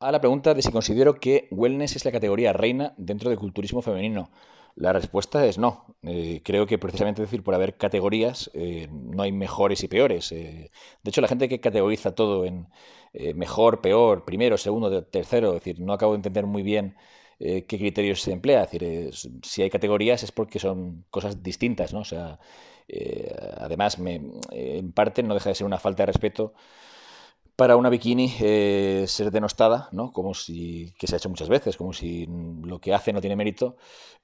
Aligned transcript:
A 0.00 0.10
la 0.12 0.20
pregunta 0.20 0.54
de 0.54 0.62
si 0.62 0.72
considero 0.72 1.20
que 1.20 1.46
wellness 1.50 1.94
es 1.94 2.04
la 2.06 2.12
categoría 2.12 2.54
reina 2.54 2.94
dentro 2.96 3.28
del 3.28 3.38
culturismo 3.38 3.82
femenino. 3.82 4.30
La 4.74 4.94
respuesta 4.94 5.44
es 5.44 5.58
no. 5.58 5.94
Eh, 6.02 6.40
creo 6.42 6.66
que 6.66 6.78
precisamente 6.78 7.20
decir 7.20 7.42
por 7.42 7.54
haber 7.54 7.76
categorías 7.76 8.50
eh, 8.54 8.88
no 8.90 9.22
hay 9.22 9.32
mejores 9.32 9.82
y 9.84 9.88
peores. 9.88 10.32
Eh, 10.32 10.70
de 11.02 11.08
hecho, 11.10 11.20
la 11.20 11.28
gente 11.28 11.50
que 11.50 11.60
categoriza 11.60 12.14
todo 12.14 12.46
en 12.46 12.66
mejor, 13.34 13.80
peor, 13.82 14.24
primero, 14.24 14.56
segundo, 14.56 15.04
tercero, 15.04 15.52
decir, 15.52 15.80
no 15.80 15.92
acabo 15.92 16.12
de 16.12 16.16
entender 16.18 16.46
muy 16.46 16.62
bien 16.62 16.96
qué 17.38 17.64
criterios 17.66 18.22
se 18.22 18.32
emplea. 18.32 18.64
Es 18.64 18.70
decir, 18.70 19.10
si 19.42 19.62
hay 19.62 19.70
categorías 19.70 20.22
es 20.22 20.32
porque 20.32 20.58
son 20.60 21.04
cosas 21.10 21.42
distintas, 21.42 21.92
¿no? 21.92 22.00
O 22.00 22.04
sea, 22.04 22.38
además, 23.58 23.98
me, 23.98 24.20
en 24.52 24.92
parte 24.92 25.22
no 25.22 25.34
deja 25.34 25.50
de 25.50 25.56
ser 25.56 25.66
una 25.66 25.78
falta 25.78 26.04
de 26.04 26.06
respeto 26.06 26.54
para 27.60 27.76
una 27.76 27.90
bikini 27.90 28.32
eh, 28.40 29.04
ser 29.06 29.30
denostada, 29.30 29.90
¿no? 29.92 30.12
Como 30.12 30.32
si, 30.32 30.94
que 30.98 31.06
se 31.06 31.14
ha 31.14 31.18
hecho 31.18 31.28
muchas 31.28 31.50
veces, 31.50 31.76
como 31.76 31.92
si 31.92 32.26
lo 32.64 32.80
que 32.80 32.94
hace 32.94 33.12
no 33.12 33.20
tiene 33.20 33.36
mérito, 33.36 33.76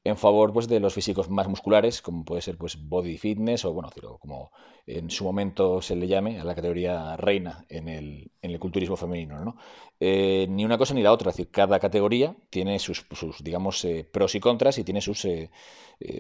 en 0.05 0.17
favor 0.17 0.55
pues, 0.55 0.69
de 0.69 0.81
los 0.81 0.95
físicos 0.95 1.29
más 1.29 1.47
musculares, 1.47 2.01
como 2.01 2.25
puede 2.25 2.41
ser 2.41 2.57
pues, 2.57 2.79
body 2.89 3.19
fitness, 3.19 3.67
o 3.67 3.75
bueno, 3.75 3.91
como 4.21 4.53
en 4.87 5.11
su 5.11 5.25
momento 5.25 5.83
se 5.83 5.97
le 5.97 6.09
llame, 6.09 6.41
a 6.41 6.45
la 6.45 6.55
categoría 6.55 7.15
reina 7.19 7.67
en 7.69 7.89
el, 7.89 8.31
en 8.41 8.53
el 8.53 8.59
culturismo 8.59 8.97
femenino, 8.97 9.45
¿no? 9.45 9.57
Eh, 10.01 10.47
ni 10.49 10.65
una 10.65 10.79
cosa 10.79 10.95
ni 10.95 11.03
la 11.03 11.13
otra, 11.13 11.31
cada 11.51 11.79
categoría 11.79 12.35
tiene 12.49 12.79
sus, 12.79 13.05
sus 13.11 13.45
digamos, 13.45 13.85
eh, 13.85 14.09
pros 14.11 14.35
y 14.35 14.41
contras 14.41 14.79
y 14.79 14.85
tiene 14.85 15.03
sus, 15.03 15.29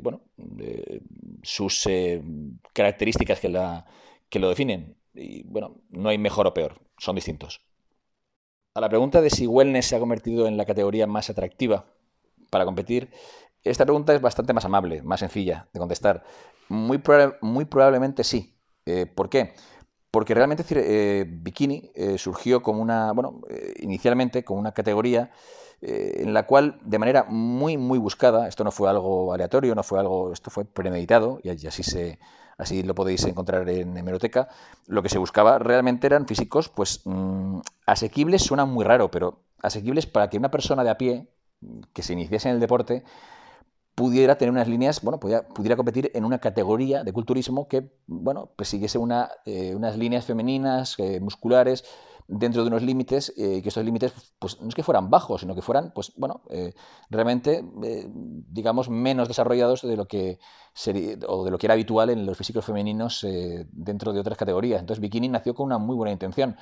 bueno, 0.02 0.20
sus 1.42 1.88
características 2.74 3.40
que, 3.40 3.48
la, 3.48 3.86
que 4.28 4.38
lo 4.38 4.50
definen. 4.50 4.98
Y 5.14 5.44
bueno, 5.44 5.80
no 5.88 6.10
hay 6.10 6.18
mejor 6.18 6.46
o 6.46 6.52
peor 6.52 6.85
son 6.98 7.16
distintos. 7.16 7.60
A 8.74 8.80
la 8.80 8.88
pregunta 8.88 9.22
de 9.22 9.30
si 9.30 9.46
wellness 9.46 9.86
se 9.86 9.96
ha 9.96 9.98
convertido 9.98 10.46
en 10.46 10.56
la 10.56 10.66
categoría 10.66 11.06
más 11.06 11.30
atractiva 11.30 11.86
para 12.50 12.66
competir, 12.66 13.10
esta 13.64 13.84
pregunta 13.84 14.14
es 14.14 14.20
bastante 14.20 14.52
más 14.52 14.64
amable, 14.64 15.02
más 15.02 15.20
sencilla 15.20 15.66
de 15.72 15.80
contestar. 15.80 16.24
Muy, 16.68 16.98
probablemente 16.98 18.22
sí. 18.22 18.54
Eh, 18.84 19.06
¿Por 19.06 19.28
qué? 19.28 19.54
Porque 20.10 20.34
realmente 20.34 20.64
eh, 20.70 21.24
bikini 21.26 21.90
eh, 21.94 22.18
surgió 22.18 22.62
como 22.62 22.80
una, 22.80 23.12
bueno, 23.12 23.40
inicialmente 23.80 24.44
como 24.44 24.60
una 24.60 24.72
categoría 24.72 25.30
en 25.82 26.32
la 26.32 26.46
cual 26.46 26.78
de 26.82 26.98
manera 26.98 27.24
muy, 27.28 27.76
muy 27.76 27.98
buscada, 27.98 28.48
esto 28.48 28.64
no 28.64 28.70
fue 28.70 28.88
algo 28.88 29.32
aleatorio, 29.34 29.74
no 29.74 29.82
fue 29.82 30.00
algo, 30.00 30.32
esto 30.32 30.50
fue 30.50 30.64
premeditado 30.64 31.38
y 31.42 31.50
así 31.66 31.82
se, 31.82 32.18
así 32.58 32.82
lo 32.82 32.94
podéis 32.94 33.24
encontrar 33.24 33.68
en 33.68 33.96
hemeroteca, 33.96 34.48
lo 34.86 35.02
que 35.02 35.08
se 35.08 35.18
buscaba 35.18 35.58
realmente 35.58 36.06
eran 36.06 36.26
físicos, 36.26 36.68
pues 36.68 37.02
mm, 37.04 37.60
asequibles 37.86 38.42
suena 38.42 38.64
muy 38.64 38.84
raro, 38.84 39.10
pero 39.10 39.40
asequibles 39.62 40.06
para 40.06 40.28
que 40.28 40.38
una 40.38 40.50
persona 40.50 40.84
de 40.84 40.90
a 40.90 40.98
pie 40.98 41.28
que 41.92 42.02
se 42.02 42.12
iniciase 42.12 42.48
en 42.48 42.54
el 42.54 42.60
deporte 42.60 43.04
pudiera 43.94 44.36
tener 44.36 44.52
unas 44.52 44.68
líneas, 44.68 45.00
bueno, 45.02 45.18
pudiera, 45.18 45.76
competir 45.76 46.10
en 46.14 46.24
una 46.24 46.38
categoría 46.38 47.02
de 47.02 47.12
culturismo 47.12 47.66
que, 47.66 47.90
bueno, 48.06 48.50
pues 48.54 48.68
siguiese 48.68 48.98
una, 48.98 49.30
eh, 49.46 49.74
unas 49.74 49.96
líneas 49.96 50.26
femeninas, 50.26 50.96
eh, 50.98 51.18
musculares, 51.20 51.82
dentro 52.28 52.62
de 52.62 52.68
unos 52.68 52.82
límites, 52.82 53.32
eh, 53.36 53.62
que 53.62 53.68
estos 53.68 53.84
límites 53.84 54.12
pues, 54.38 54.60
no 54.60 54.68
es 54.68 54.74
que 54.74 54.82
fueran 54.82 55.10
bajos, 55.10 55.40
sino 55.42 55.54
que 55.54 55.62
fueran, 55.62 55.92
pues 55.94 56.12
bueno, 56.16 56.42
eh, 56.50 56.74
realmente, 57.08 57.64
eh, 57.84 58.06
digamos, 58.08 58.88
menos 58.88 59.28
desarrollados 59.28 59.82
de 59.82 59.96
lo 59.96 60.06
que 60.06 60.38
o 61.26 61.44
de 61.44 61.50
lo 61.50 61.58
que 61.58 61.66
era 61.66 61.74
habitual 61.74 62.10
en 62.10 62.26
los 62.26 62.36
físicos 62.36 62.64
femeninos 62.64 63.26
dentro 63.72 64.12
de 64.12 64.20
otras 64.20 64.36
categorías. 64.36 64.80
Entonces, 64.80 65.00
bikini 65.00 65.28
nació 65.28 65.54
con 65.54 65.66
una 65.66 65.78
muy 65.78 65.96
buena 65.96 66.12
intención. 66.12 66.56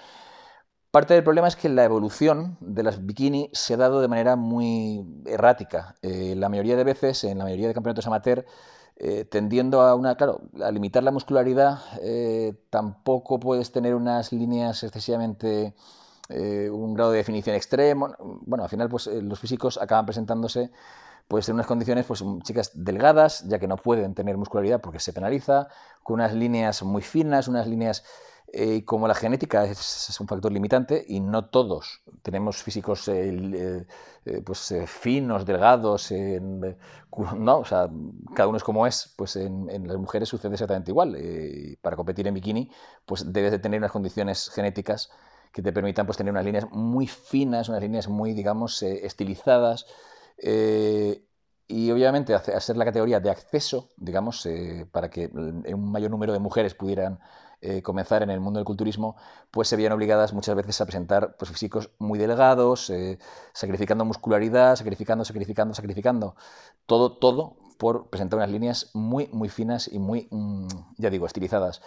Parte 0.92 1.14
del 1.14 1.24
problema 1.24 1.48
es 1.48 1.56
que 1.56 1.68
la 1.68 1.82
evolución 1.82 2.56
de 2.60 2.84
las 2.84 3.04
bikini 3.04 3.50
se 3.52 3.74
ha 3.74 3.76
dado 3.76 4.00
de 4.00 4.06
manera 4.06 4.36
muy 4.36 5.04
errática. 5.26 5.96
la 6.02 6.48
mayoría 6.48 6.76
de 6.76 6.84
veces, 6.84 7.24
en 7.24 7.38
la 7.38 7.44
mayoría 7.44 7.66
de 7.66 7.74
campeonatos 7.74 8.06
amateur, 8.06 8.46
eh, 8.96 9.24
tendiendo 9.24 9.80
a 9.80 9.94
una, 9.94 10.16
claro, 10.16 10.42
a 10.62 10.70
limitar 10.70 11.02
la 11.02 11.10
muscularidad, 11.10 11.80
eh, 12.00 12.54
tampoco 12.70 13.40
puedes 13.40 13.72
tener 13.72 13.94
unas 13.94 14.32
líneas 14.32 14.82
excesivamente, 14.84 15.74
eh, 16.28 16.70
un 16.70 16.94
grado 16.94 17.10
de 17.10 17.18
definición 17.18 17.56
extremo. 17.56 18.14
Bueno, 18.46 18.64
al 18.64 18.70
final, 18.70 18.88
pues 18.88 19.06
los 19.06 19.38
físicos 19.40 19.78
acaban 19.78 20.06
presentándose 20.06 20.70
pues 21.26 21.48
en 21.48 21.54
unas 21.54 21.66
condiciones, 21.66 22.06
pues 22.06 22.22
chicas 22.42 22.70
delgadas, 22.74 23.48
ya 23.48 23.58
que 23.58 23.66
no 23.66 23.76
pueden 23.76 24.14
tener 24.14 24.36
muscularidad 24.36 24.80
porque 24.80 25.00
se 25.00 25.12
penaliza, 25.12 25.68
con 26.02 26.14
unas 26.14 26.34
líneas 26.34 26.82
muy 26.82 27.02
finas, 27.02 27.48
unas 27.48 27.66
líneas 27.66 28.04
eh, 28.56 28.84
como 28.84 29.08
la 29.08 29.16
genética 29.16 29.64
es, 29.64 30.16
un 30.20 30.28
factor 30.28 30.52
limitante 30.52 31.04
y 31.08 31.18
no 31.18 31.46
todos 31.46 32.02
tenemos 32.22 32.62
físicos 32.62 33.08
eh, 33.08 33.84
eh, 34.24 34.42
pues, 34.44 34.72
finos, 34.86 35.44
delgados, 35.44 36.12
no, 36.12 37.58
o 37.58 37.64
sea, 37.64 37.90
cada 38.32 38.48
uno 38.48 38.56
es 38.56 38.62
como 38.62 38.86
es, 38.86 39.12
pues 39.16 39.34
en, 39.34 39.88
las 39.88 39.96
mujeres 39.96 40.28
sucede 40.28 40.52
exactamente 40.52 40.92
igual. 40.92 41.16
para 41.82 41.96
competir 41.96 42.28
en 42.28 42.34
bikini, 42.34 42.70
pues 43.04 43.32
debes 43.32 43.50
de 43.50 43.58
tener 43.58 43.78
unas 43.78 43.90
condiciones 43.90 44.48
genéticas 44.50 45.10
que 45.52 45.60
te 45.60 45.72
permitan 45.72 46.06
pues, 46.06 46.16
tener 46.16 46.32
unas 46.32 46.44
líneas 46.44 46.66
muy 46.70 47.08
finas, 47.08 47.68
unas 47.68 47.82
líneas 47.82 48.06
muy, 48.06 48.34
digamos, 48.34 48.84
estilizadas. 48.84 49.86
Y 51.66 51.90
obviamente 51.90 52.34
hacer 52.34 52.76
la 52.76 52.84
categoría 52.84 53.20
de 53.20 53.30
acceso, 53.30 53.90
digamos, 53.96 54.46
para 54.92 55.08
que 55.10 55.26
un 55.28 55.90
mayor 55.90 56.10
número 56.10 56.32
de 56.32 56.38
mujeres 56.38 56.74
pudieran 56.74 57.20
eh, 57.66 57.80
comenzar 57.80 58.22
en 58.22 58.28
el 58.28 58.40
mundo 58.40 58.58
del 58.58 58.66
culturismo, 58.66 59.16
pues 59.50 59.68
se 59.68 59.76
veían 59.76 59.92
obligadas 59.92 60.34
muchas 60.34 60.54
veces 60.54 60.78
a 60.82 60.84
presentar 60.84 61.34
pues, 61.38 61.50
físicos 61.50 61.88
muy 61.98 62.18
delgados, 62.18 62.90
eh, 62.90 63.18
sacrificando 63.54 64.04
muscularidad, 64.04 64.76
sacrificando, 64.76 65.24
sacrificando, 65.24 65.72
sacrificando. 65.72 66.36
Todo, 66.84 67.16
todo 67.16 67.56
por 67.78 68.10
presentar 68.10 68.36
unas 68.36 68.50
líneas 68.50 68.90
muy, 68.92 69.30
muy 69.32 69.48
finas 69.48 69.88
y 69.90 69.98
muy, 69.98 70.28
mm, 70.30 70.66
ya 70.98 71.08
digo, 71.08 71.24
estilizadas. 71.24 71.80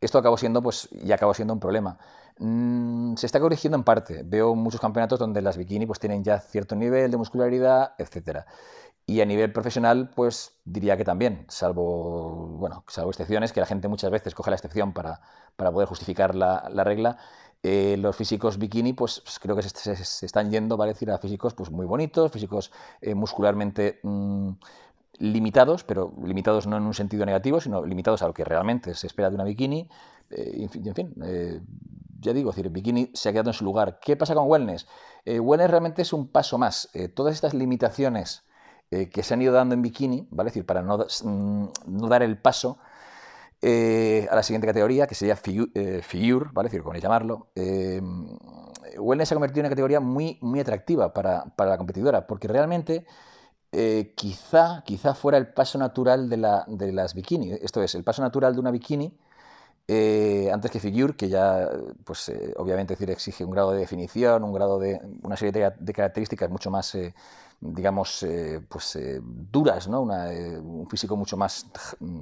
Esto 0.00 0.18
acabó 0.18 0.36
siendo, 0.36 0.62
pues, 0.62 0.88
y 0.92 1.10
acabó 1.10 1.34
siendo 1.34 1.54
un 1.54 1.60
problema. 1.60 1.98
Mm, 2.38 3.16
se 3.16 3.26
está 3.26 3.40
corrigiendo 3.40 3.76
en 3.76 3.82
parte. 3.82 4.22
Veo 4.24 4.54
muchos 4.54 4.80
campeonatos 4.80 5.18
donde 5.18 5.42
las 5.42 5.56
bikini 5.56 5.86
pues, 5.86 5.98
tienen 5.98 6.22
ya 6.22 6.38
cierto 6.38 6.76
nivel 6.76 7.10
de 7.10 7.16
muscularidad, 7.16 7.94
etcétera. 7.98 8.46
Y 9.08 9.20
a 9.20 9.24
nivel 9.24 9.52
profesional, 9.52 10.10
pues 10.16 10.58
diría 10.64 10.96
que 10.96 11.04
también, 11.04 11.44
salvo, 11.48 12.48
bueno, 12.58 12.82
salvo 12.88 13.10
excepciones, 13.10 13.52
que 13.52 13.60
la 13.60 13.66
gente 13.66 13.86
muchas 13.86 14.10
veces 14.10 14.34
coge 14.34 14.50
la 14.50 14.56
excepción 14.56 14.92
para, 14.92 15.20
para 15.54 15.70
poder 15.70 15.88
justificar 15.88 16.34
la, 16.34 16.68
la 16.72 16.82
regla. 16.82 17.16
Eh, 17.62 17.96
los 17.98 18.16
físicos 18.16 18.58
bikini, 18.58 18.94
pues, 18.94 19.20
pues 19.20 19.38
creo 19.38 19.54
que 19.54 19.62
se, 19.62 19.96
se, 19.96 20.26
están 20.26 20.50
yendo, 20.50 20.76
vale 20.76 20.92
decir, 20.92 21.10
a 21.12 21.18
físicos 21.18 21.54
pues, 21.54 21.70
muy 21.70 21.86
bonitos, 21.86 22.32
físicos 22.32 22.72
eh, 23.00 23.14
muscularmente 23.14 24.00
mm, 24.02 24.50
limitados, 25.18 25.84
pero 25.84 26.12
limitados 26.24 26.66
no 26.66 26.76
en 26.76 26.82
un 26.82 26.94
sentido 26.94 27.24
negativo, 27.26 27.60
sino 27.60 27.84
limitados 27.86 28.22
a 28.22 28.26
lo 28.26 28.34
que 28.34 28.44
realmente 28.44 28.94
se 28.94 29.06
espera 29.06 29.30
de 29.30 29.36
una 29.36 29.44
bikini. 29.44 29.88
Eh, 30.30 30.62
en 30.62 30.68
fin, 30.94 31.14
en 31.22 31.66
ya 32.18 32.32
digo, 32.32 32.50
decir, 32.50 32.70
bikini 32.70 33.12
se 33.14 33.28
ha 33.28 33.32
quedado 33.32 33.50
en 33.50 33.54
su 33.54 33.64
lugar. 33.64 34.00
¿Qué 34.00 34.16
pasa 34.16 34.34
con 34.34 34.48
wellness? 34.48 34.88
wellness 35.24 35.70
realmente 35.70 36.02
es 36.02 36.12
un 36.12 36.26
paso 36.28 36.58
más. 36.58 36.88
todas 37.14 37.34
estas 37.34 37.54
limitaciones 37.54 38.45
eh, 38.90 39.08
que 39.08 39.22
se 39.22 39.34
han 39.34 39.42
ido 39.42 39.52
dando 39.52 39.74
en 39.74 39.82
bikini, 39.82 40.28
¿vale? 40.30 40.48
Es 40.48 40.54
decir, 40.54 40.66
para 40.66 40.82
no, 40.82 40.98
mm, 40.98 41.66
no 41.86 42.08
dar 42.08 42.22
el 42.22 42.38
paso 42.38 42.78
eh, 43.62 44.28
a 44.30 44.36
la 44.36 44.42
siguiente 44.42 44.66
categoría, 44.66 45.06
que 45.06 45.14
sería 45.14 45.38
eh, 45.74 46.02
figure, 46.02 46.50
¿vale? 46.52 46.68
Es 46.68 46.72
decir, 46.72 46.82
como 46.84 46.96
llamarlo. 46.98 47.48
wellness 48.98 49.28
se 49.28 49.34
ha 49.34 49.36
convertido 49.36 49.60
en 49.60 49.66
una 49.66 49.70
categoría 49.70 50.00
muy, 50.00 50.38
muy 50.40 50.60
atractiva 50.60 51.12
para, 51.12 51.44
para 51.56 51.70
la 51.70 51.78
competidora, 51.78 52.26
porque 52.26 52.48
realmente 52.48 53.06
quizá, 54.14 54.82
quizá 54.86 55.14
fuera 55.14 55.36
el 55.38 55.52
paso 55.52 55.78
natural 55.78 56.30
de, 56.30 56.36
la, 56.38 56.64
de 56.66 56.92
las 56.92 57.14
bikini. 57.14 57.52
Esto 57.52 57.82
es, 57.82 57.94
el 57.94 58.04
paso 58.04 58.22
natural 58.22 58.54
de 58.54 58.60
una 58.60 58.70
bikini 58.70 59.12
antes 59.88 60.70
que 60.70 60.80
Figure, 60.80 61.14
que 61.14 61.28
ya, 61.28 61.68
pues 62.04 62.32
obviamente 62.56 62.94
decir, 62.94 63.10
exige 63.10 63.44
un 63.44 63.52
grado 63.52 63.72
de 63.72 63.78
definición, 63.78 64.42
un 64.42 64.52
grado 64.52 64.78
de 64.78 65.00
una 65.22 65.36
serie 65.36 65.52
de, 65.52 65.72
de 65.78 65.92
características 65.92 66.50
mucho 66.50 66.70
más 66.70 66.96
digamos, 67.60 68.22
eh, 68.22 68.60
pues 68.68 68.96
eh, 68.96 69.20
duras, 69.22 69.88
¿no? 69.88 70.06
Eh, 70.30 70.58
un 70.58 70.88
físico 70.88 71.16
mucho 71.16 71.36
más 71.36 71.66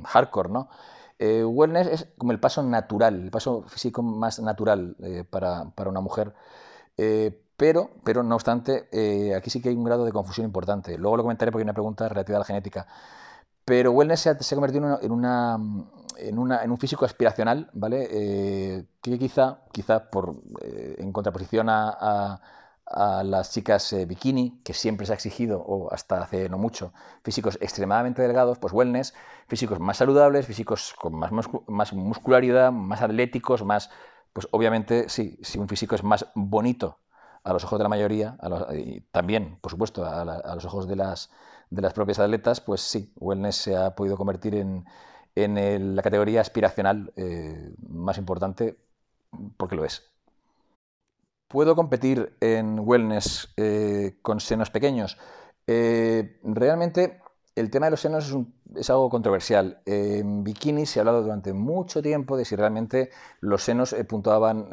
hardcore, 0.05 0.50
¿no? 0.50 0.69
wellness 1.16 1.87
es 1.87 2.08
como 2.19 2.32
el 2.32 2.40
paso 2.40 2.62
natural, 2.62 3.22
el 3.22 3.31
paso 3.31 3.62
físico 3.69 4.02
más 4.02 4.40
natural 4.40 4.96
para, 5.31 5.70
para, 5.70 5.88
una 5.88 6.00
mujer. 6.00 6.34
pero, 7.56 7.90
pero, 8.05 8.22
no 8.22 8.34
obstante, 8.34 8.88
aquí 9.34 9.49
sí 9.49 9.62
que 9.62 9.70
hay 9.70 9.76
un 9.76 9.84
grado 9.84 10.05
de 10.05 10.12
confusión 10.12 10.44
importante. 10.44 10.99
Luego 10.99 11.17
lo 11.17 11.22
comentaré 11.22 11.50
porque 11.50 11.62
hay 11.62 11.67
una 11.67 11.72
pregunta 11.72 12.08
relativa 12.08 12.37
a 12.37 12.40
la 12.40 12.44
genética. 12.44 12.87
Pero 13.64 13.93
wellness 13.93 14.20
se 14.20 14.31
ha, 14.31 14.37
convertido 14.37 14.84
en, 14.84 14.84
una, 14.84 14.99
en, 15.02 15.12
una, 15.12 15.58
en, 16.16 16.38
un 16.38 16.78
físico 16.78 17.05
aspiracional, 17.05 17.70
¿vale? 17.72 18.87
que 19.00 19.19
quizá, 19.19 19.61
quizá 19.72 20.11
por, 20.11 20.37
en 20.62 21.12
contraposición 21.12 21.69
a 21.69 22.40
las 23.25 23.50
chicas 23.50 23.93
eh, 23.93 24.06
bikini, 24.06 24.61
que 24.62 24.75
siempre 24.75 25.06
se 25.06 25.12
ha 25.12 25.14
exigido, 25.14 25.61
o 25.61 25.93
hasta 25.93 26.22
hace 26.22 26.49
no 26.49 26.58
mucho, 26.58 26.93
físicos 27.22 27.58
extremadamente 27.61 28.22
delgados, 28.22 28.58
pues 28.58 28.72
wellness, 28.72 29.14
físicos 29.49 29.81
más 29.81 29.96
saludables, 29.96 30.46
físicos 30.46 30.94
con 31.00 31.14
más, 31.14 31.31
más 31.66 31.93
muscularidad, 31.93 32.72
más 32.72 33.02
atléticos, 33.02 33.64
más... 33.64 33.90
Pues 34.32 34.49
obviamente 34.50 35.08
sí, 35.08 35.38
si 35.43 35.58
un 35.58 35.69
físico 35.69 35.94
es 35.94 36.02
más 36.02 36.26
bonito 36.34 36.99
a 37.44 37.52
los 37.52 37.62
ojos 37.64 37.78
de 37.78 37.84
la 37.84 37.88
mayoría, 37.88 38.37
y 38.72 39.00
también, 39.12 39.58
por 39.60 39.70
supuesto, 39.70 40.05
a, 40.05 40.55
los 40.55 40.64
ojos 40.64 40.88
de 40.88 40.96
las, 40.96 41.31
de 41.70 41.82
las 41.82 41.93
propias 41.93 42.19
atletas, 42.19 42.60
pues 42.60 42.81
sí, 42.81 43.12
wellness 43.17 43.56
se 43.56 43.76
ha 43.76 43.94
podido 43.94 44.17
convertir 44.17 44.56
en, 44.56 44.87
en 45.34 45.96
la 45.96 46.02
categoría 46.02 46.40
aspiracional 46.40 47.12
eh, 47.16 47.72
más 47.88 48.19
importante, 48.19 48.76
porque 49.56 49.76
lo 49.76 49.84
es. 49.84 50.10
¿Puedo 51.48 51.76
competir 51.76 52.36
en 52.40 52.81
wellness 52.81 53.52
eh, 53.56 54.16
con 54.22 54.40
senos 54.40 54.70
pequeños? 54.70 55.19
Eh, 55.66 56.40
realmente 56.42 57.20
el 57.54 57.70
tema 57.70 57.86
de 57.86 57.90
los 57.92 58.00
senos 58.00 58.36
es, 58.75 58.90
algo 58.90 59.08
controversial. 59.08 59.81
En 59.86 60.42
bikini 60.42 60.86
se 60.86 60.98
ha 60.98 61.02
hablado 61.02 61.22
durante 61.22 61.52
mucho 61.52 62.02
tiempo 62.02 62.36
de 62.36 62.44
si 62.44 62.56
realmente 62.56 63.10
los 63.40 63.62
senos 63.62 63.94
puntuaban 64.08 64.69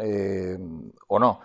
o 1.07 1.19
no. 1.19 1.41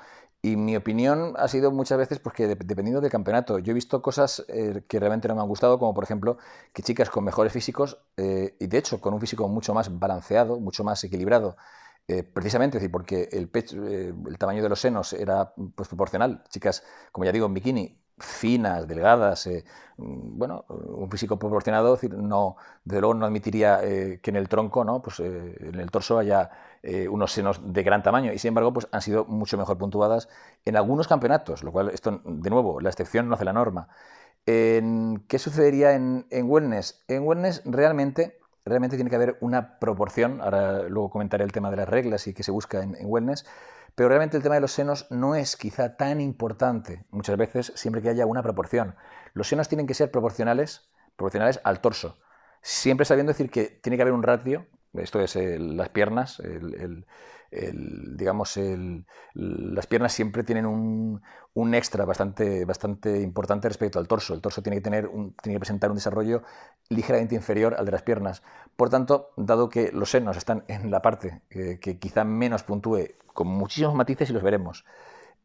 Y 0.46 0.54
mi 0.56 0.76
opinión 0.76 1.34
ha 1.38 1.48
sido 1.48 1.72
muchas 1.72 1.98
veces 1.98 2.20
porque 2.20 2.46
dependiendo 2.46 3.00
del 3.00 3.10
campeonato. 3.10 3.58
Yo 3.58 3.72
he 3.72 3.74
visto 3.74 4.00
cosas 4.00 4.44
eh, 4.46 4.84
que 4.86 5.00
realmente 5.00 5.26
no 5.26 5.34
me 5.34 5.40
han 5.40 5.48
gustado, 5.48 5.76
como 5.76 5.92
por 5.92 6.04
ejemplo 6.04 6.38
que 6.72 6.84
chicas 6.84 7.10
con 7.10 7.24
mejores 7.24 7.52
físicos 7.52 7.98
eh, 8.16 8.54
y 8.60 8.68
de 8.68 8.78
hecho 8.78 9.00
con 9.00 9.12
un 9.12 9.20
físico 9.20 9.48
mucho 9.48 9.74
más 9.74 9.98
balanceado, 9.98 10.60
mucho 10.60 10.84
más 10.84 11.02
equilibrado, 11.02 11.56
eh, 12.06 12.22
precisamente 12.22 12.88
porque 12.90 13.28
el, 13.32 13.48
pecho, 13.48 13.84
el 13.84 14.38
tamaño 14.38 14.62
de 14.62 14.68
los 14.68 14.80
senos 14.80 15.14
era 15.14 15.52
pues, 15.74 15.88
proporcional. 15.88 16.44
Chicas, 16.48 16.84
como 17.10 17.24
ya 17.24 17.32
digo, 17.32 17.46
en 17.46 17.54
bikini 17.54 17.98
finas, 18.18 18.88
delgadas, 18.88 19.46
eh, 19.46 19.64
mm, 19.98 20.38
bueno, 20.38 20.64
un 20.68 21.10
físico 21.10 21.38
proporcionado, 21.38 21.92
decir, 21.94 22.14
no, 22.14 22.56
desde 22.84 23.00
luego 23.00 23.14
no 23.14 23.26
admitiría 23.26 23.80
eh, 23.82 24.20
que 24.22 24.30
en 24.30 24.36
el 24.36 24.48
tronco, 24.48 24.84
¿no? 24.84 25.02
pues, 25.02 25.20
eh, 25.20 25.56
en 25.60 25.80
el 25.80 25.90
torso 25.90 26.18
haya 26.18 26.50
unos 27.10 27.32
senos 27.32 27.60
de 27.72 27.82
gran 27.82 28.04
tamaño 28.04 28.32
y 28.32 28.38
sin 28.38 28.50
embargo 28.50 28.72
pues, 28.72 28.86
han 28.92 29.02
sido 29.02 29.24
mucho 29.24 29.58
mejor 29.58 29.76
puntuadas 29.76 30.28
en 30.64 30.76
algunos 30.76 31.08
campeonatos, 31.08 31.64
lo 31.64 31.72
cual 31.72 31.88
esto, 31.88 32.20
de 32.24 32.48
nuevo, 32.48 32.80
la 32.80 32.90
excepción 32.90 33.28
no 33.28 33.34
hace 33.34 33.44
la 33.44 33.52
norma. 33.52 33.88
¿Qué 34.44 35.38
sucedería 35.40 35.94
en, 35.94 36.26
wellness? 36.44 37.02
En 37.08 37.24
wellness 37.26 37.62
realmente, 37.64 38.38
realmente 38.66 38.96
tiene 38.96 39.08
que 39.08 39.16
haber 39.16 39.38
una 39.40 39.78
proporción, 39.78 40.40
ahora 40.42 40.82
luego 40.82 41.08
comentaré 41.08 41.44
el 41.44 41.52
tema 41.52 41.70
de 41.70 41.76
las 41.76 41.88
reglas 41.88 42.26
y 42.26 42.34
qué 42.34 42.42
se 42.42 42.50
busca 42.50 42.82
en 42.82 42.96
wellness, 43.02 43.46
pero 43.94 44.10
realmente 44.10 44.36
el 44.36 44.42
tema 44.42 44.56
de 44.56 44.60
los 44.60 44.72
senos 44.72 45.06
no 45.10 45.34
es 45.34 45.56
quizá 45.56 45.96
tan 45.96 46.20
importante 46.20 47.06
muchas 47.10 47.38
veces 47.38 47.72
siempre 47.76 48.02
que 48.02 48.10
haya 48.10 48.26
una 48.26 48.42
proporción. 48.42 48.94
Los 49.32 49.48
senos 49.48 49.68
tienen 49.68 49.86
que 49.86 49.94
ser 49.94 50.10
proporcionales, 50.10 50.90
proporcionales 51.16 51.60
al 51.64 51.80
torso. 51.80 52.18
Siempre 52.60 53.06
sabiendo 53.06 53.32
decir 53.32 53.50
que 53.50 53.64
tiene 53.64 53.96
que 53.96 54.02
haber 54.02 54.12
un 54.12 54.22
ratio, 54.22 54.66
esto 54.92 55.20
es 55.20 55.36
las 55.36 55.88
piernas, 55.88 56.42
digamos, 57.50 58.58
las 59.34 59.86
piernas 59.86 60.12
siempre 60.12 60.44
tienen 60.44 60.66
un, 60.66 61.74
extra 61.74 62.04
bastante, 62.04 62.64
bastante 62.64 63.20
importante 63.20 63.68
respecto 63.68 63.98
al 63.98 64.08
torso. 64.08 64.34
El 64.34 64.40
torso 64.40 64.62
tiene 64.62 64.76
que, 64.76 64.82
tener 64.82 65.08
tiene 65.42 65.56
que 65.56 65.60
presentar 65.60 65.90
un 65.90 65.96
desarrollo 65.96 66.42
ligeramente 66.88 67.34
inferior 67.34 67.74
al 67.78 67.86
de 67.86 67.92
las 67.92 68.02
piernas. 68.02 68.42
Por 68.76 68.90
tanto, 68.90 69.30
dado 69.36 69.68
que 69.68 69.90
los 69.92 70.10
senos 70.10 70.36
están 70.36 70.64
en 70.68 70.90
la 70.90 71.02
parte 71.02 71.42
que, 71.48 71.78
que 71.80 71.98
quizá 71.98 72.24
menos 72.24 72.62
puntúe, 72.62 73.14
con 73.32 73.48
muchísimos 73.48 73.94
matices 73.94 74.30
y 74.30 74.32
los 74.32 74.42
veremos, 74.42 74.84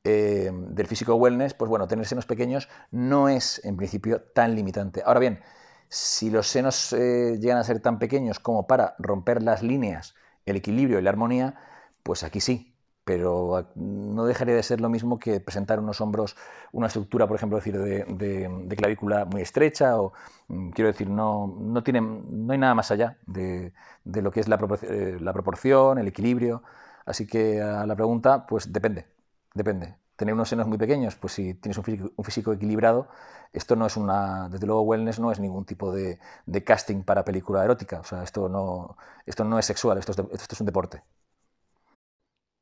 eh, 0.04 0.50
del 0.52 0.88
físico 0.88 1.14
wellness, 1.16 1.54
pues 1.54 1.70
bueno, 1.70 1.88
tener 1.88 2.08
senos 2.08 2.26
pequeños 2.26 2.70
no 2.90 3.30
es 3.30 3.64
en 3.64 3.78
principio 3.78 4.22
tan 4.22 4.56
limitante. 4.56 5.04
Ahora 5.06 5.20
bien, 5.20 5.42
si 5.90 6.32
los 6.32 6.48
senos 6.48 6.94
eh, 6.94 7.38
llegan 7.40 7.60
a 7.60 7.64
ser 7.64 7.82
tan 7.82 8.00
pequeños 8.00 8.40
como 8.40 8.66
para 8.66 8.96
romper 8.98 9.44
las 9.44 9.62
líneas, 9.62 10.16
el 10.48 10.56
equilibrio 10.56 10.98
y 10.98 11.04
la 11.04 11.12
armonía, 11.12 11.56
pues 12.04 12.24
aquí 12.24 12.40
sí, 12.42 12.72
pero 13.04 13.68
no 13.76 14.26
dejaría 14.26 14.56
de 14.56 14.64
ser 14.64 14.80
lo 14.80 14.90
mismo 14.90 15.20
que 15.20 15.40
presentar 15.40 15.80
unos 15.80 16.02
hombros, 16.02 16.36
una 16.72 16.88
estructura, 16.88 17.28
por 17.28 17.36
ejemplo, 17.36 17.58
decir, 17.58 17.78
de, 17.78 18.76
clavícula 18.78 19.26
muy 19.26 19.42
estrecha, 19.42 20.00
o 20.00 20.14
mm, 20.48 20.70
quiero 20.72 20.92
decir, 20.92 21.10
no, 21.10 21.48
no, 21.60 21.84
tiene, 21.84 22.02
no 22.02 22.54
hay 22.54 22.60
nada 22.60 22.76
más 22.76 22.92
allá 22.92 23.18
de, 23.26 23.74
lo 24.06 24.32
que 24.32 24.40
es 24.42 24.48
la, 24.48 24.58
eh, 24.84 25.18
la, 25.20 25.34
proporción, 25.34 25.98
el 25.98 26.08
equilibrio. 26.08 26.64
Así 27.06 27.26
que 27.28 27.62
a 27.62 27.86
la 27.86 27.96
pregunta, 27.96 28.46
pues 28.48 28.72
depende, 28.72 29.08
depende. 29.54 29.96
Tener 30.16 30.34
unos 30.36 30.50
senos 30.50 30.68
muy 30.68 30.78
pequeños, 30.78 31.16
pues 31.16 31.34
si 31.34 31.56
tienes 31.56 31.78
un 31.80 32.24
físico, 32.24 32.54
equilibrado, 32.54 33.10
esto 33.54 33.76
no 33.76 33.88
es 33.88 33.98
una, 33.98 34.50
desde 34.50 34.68
luego 34.68 34.84
wellness 34.84 35.20
no 35.20 35.32
es 35.32 35.40
ningún 35.40 35.66
tipo 35.66 35.92
de, 35.92 36.20
casting 36.66 37.04
para 37.04 37.26
película 37.26 37.64
erótica, 37.64 38.00
o 38.02 38.04
sea, 38.04 38.24
esto 38.24 38.48
no, 38.50 38.98
esto 39.26 39.44
no 39.44 39.58
es 39.60 39.66
sexual, 39.66 39.98
esto 39.98 40.12
es, 40.12 40.20
esto 40.42 40.56
es 40.56 40.60
un 40.62 40.68
deporte. 40.68 41.04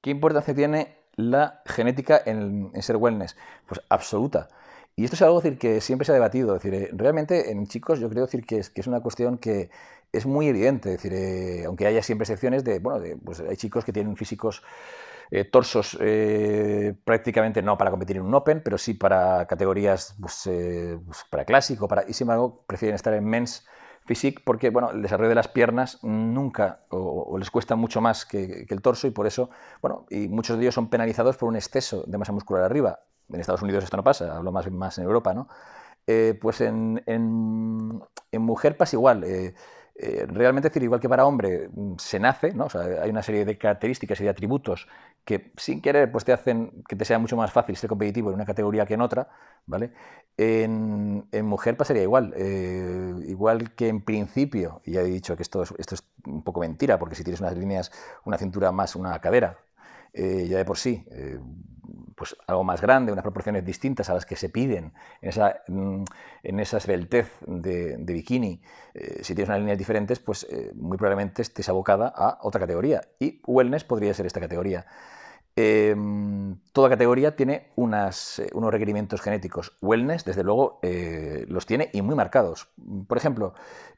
¿Qué 0.02 0.12
importancia 0.12 0.54
tiene 0.54 0.96
la 1.16 1.62
genética 1.66 2.22
en, 2.26 2.72
ser 2.82 2.96
wellness? 2.96 3.36
Pues 3.68 3.82
absoluta. 3.90 4.48
Y 4.96 5.04
esto 5.04 5.16
es 5.16 5.22
algo 5.22 5.42
decir, 5.42 5.58
que 5.58 5.82
siempre 5.82 6.06
se 6.06 6.12
ha 6.12 6.16
debatido. 6.16 6.54
decir, 6.54 6.74
eh, 6.74 6.90
realmente 6.94 7.52
en 7.52 7.68
chicos 7.68 8.00
yo 8.00 8.10
creo 8.10 8.26
decir, 8.26 8.46
que, 8.46 8.60
es, 8.60 8.70
que 8.70 8.82
es 8.82 8.88
una 8.88 9.02
cuestión 9.02 9.38
que 9.38 9.70
es 10.12 10.26
muy 10.26 10.48
evidente. 10.48 10.90
decir, 10.90 11.14
eh, 11.14 11.66
aunque 11.66 11.86
haya 11.86 12.02
siempre 12.02 12.24
excepciones 12.24 12.64
de, 12.64 12.80
bueno, 12.80 13.04
pues 13.24 13.42
hay 13.42 13.58
chicos 13.58 13.84
que 13.84 13.94
tienen 13.94 14.16
físicos 14.16 14.64
eh, 15.32 15.46
torsos 15.46 15.98
prácticamente 17.04 17.62
no 17.62 17.78
para 17.78 17.92
competir 17.92 18.18
en 18.18 18.24
un 18.24 18.34
Open, 18.34 18.62
pero 18.64 18.78
sí 18.78 18.94
para 18.94 19.46
categorías 19.48 20.16
pues, 20.20 20.44
pues, 21.06 21.26
para 21.30 21.46
clásico, 21.46 21.88
para, 21.88 22.04
y 22.08 22.14
sin 22.14 22.26
embargo 22.26 22.64
prefieren 22.66 22.96
estar 22.96 23.14
en 23.14 23.26
men's 23.26 23.66
physique 24.10 24.42
porque 24.44 24.72
bueno, 24.72 24.90
el 24.90 25.04
desarrollo 25.04 25.30
de 25.30 25.36
las 25.36 25.48
piernas 25.48 26.00
nunca 26.04 26.80
o, 26.90 27.38
les 27.38 27.52
cuesta 27.52 27.76
mucho 27.76 28.02
más 28.02 28.26
que, 28.26 28.66
el 28.68 28.82
torso 28.82 29.06
y 29.06 29.12
por 29.12 29.28
eso, 29.28 29.52
bueno, 29.84 30.08
y 30.10 30.28
muchos 30.28 30.58
de 30.58 30.64
ellos 30.64 30.74
son 30.74 30.90
penalizados 30.90 31.38
por 31.38 31.48
un 31.48 31.56
exceso 31.56 32.04
de 32.08 32.18
masa 32.18 32.32
muscular 32.32 32.64
arriba. 32.64 33.02
En 33.32 33.40
Estados 33.40 33.62
Unidos 33.62 33.84
esto 33.84 33.98
no 33.98 34.04
pasa, 34.04 34.36
hablo 34.36 34.52
más, 34.52 34.70
más 34.72 34.98
en 34.98 35.04
Europa, 35.04 35.36
¿no? 35.36 35.48
Eh, 36.08 36.36
pues 36.42 36.60
en, 36.62 37.04
en, 37.06 38.02
mujer 38.32 38.76
pasa 38.78 38.96
igual. 38.96 39.24
Eh, 39.24 39.54
eh, 39.96 40.26
realmente 40.28 40.70
decir, 40.70 40.82
igual 40.82 41.00
que 41.00 41.10
para 41.10 41.28
hombre 41.28 41.70
mm, 41.72 41.98
se 42.00 42.20
nace, 42.20 42.52
¿no? 42.54 42.68
hay 43.04 43.12
una 43.12 43.22
serie 43.22 43.46
de 43.46 43.60
características 43.60 44.20
y 44.22 44.24
de 44.24 44.30
atributos 44.30 44.88
que 45.30 45.52
sin 45.58 45.80
querer 45.80 46.12
pues 46.12 46.26
te 46.26 46.34
hacen 46.34 46.84
que 46.88 46.96
te 46.96 47.06
sea 47.06 47.20
mucho 47.20 47.38
más 47.38 47.52
fácil 47.52 47.76
ser 47.76 47.88
competitivo 47.88 48.30
en 48.30 48.36
una 48.36 48.46
categoría 48.46 48.88
que 48.88 48.96
en 48.96 49.02
otra, 49.02 49.30
¿vale? 49.68 49.92
En, 50.38 51.28
mujer 51.44 51.78
pasaría 51.78 52.02
igual, 52.02 52.34
eh, 52.36 53.14
igual 53.28 53.76
que 53.76 53.90
en 53.90 54.02
principio, 54.02 54.82
y 54.86 54.94
ya 54.94 55.02
he 55.02 55.06
dicho 55.06 55.36
que 55.36 55.44
esto 55.44 55.62
esto 55.78 55.94
es 55.94 56.04
un 56.26 56.42
poco 56.42 56.62
mentira, 56.62 56.98
porque 56.98 57.14
si 57.14 57.24
tienes 57.24 57.42
unas 57.42 57.56
líneas, 57.56 57.92
una 58.26 58.40
cintura 58.40 58.72
más 58.72 58.96
una 58.96 59.20
cadera, 59.22 59.60
eh, 60.14 60.48
ya 60.48 60.58
de 60.58 60.66
por 60.66 60.78
sí, 60.78 61.06
eh, 61.12 61.40
pues 62.16 62.36
algo 62.48 62.64
más 62.64 62.82
grande, 62.82 63.12
unas 63.12 63.24
proporciones 63.24 63.64
distintas 63.64 64.10
a 64.10 64.14
las 64.14 64.26
que 64.26 64.36
se 64.36 64.50
piden 64.50 64.94
en 65.22 65.30
esa, 65.30 65.62
mm, 65.68 66.04
en 66.44 66.60
esa 66.60 66.78
esbeltez 66.78 67.32
de, 67.46 67.96
bikini, 68.00 68.62
eh, 68.94 69.20
si 69.24 69.36
tienes 69.36 69.50
unas 69.50 69.60
líneas 69.60 69.78
diferentes, 69.78 70.20
pues 70.20 70.48
muy 70.76 70.98
probablemente 70.98 71.42
estés 71.42 71.70
abocada 71.70 72.12
a 72.16 72.40
otra 72.42 72.60
categoría. 72.60 73.02
Y 73.20 73.42
wellness 73.46 73.84
podría 73.84 74.14
ser 74.14 74.26
esta 74.26 74.40
categoría. 74.40 74.86
Em, 75.56 76.58
toda 76.74 76.90
categoría 76.90 77.36
tiene 77.36 77.72
unas, 77.76 78.42
unos 78.54 78.72
requerimientos 78.72 79.22
genéticos. 79.22 79.78
Wellness, 79.82 80.26
desde 80.26 80.44
luego, 80.44 80.80
los 81.48 81.66
tiene 81.66 81.90
y 81.94 82.02
muy 82.02 82.16
marcados. 82.16 82.70
Por 83.08 83.18
ejemplo, 83.18 83.54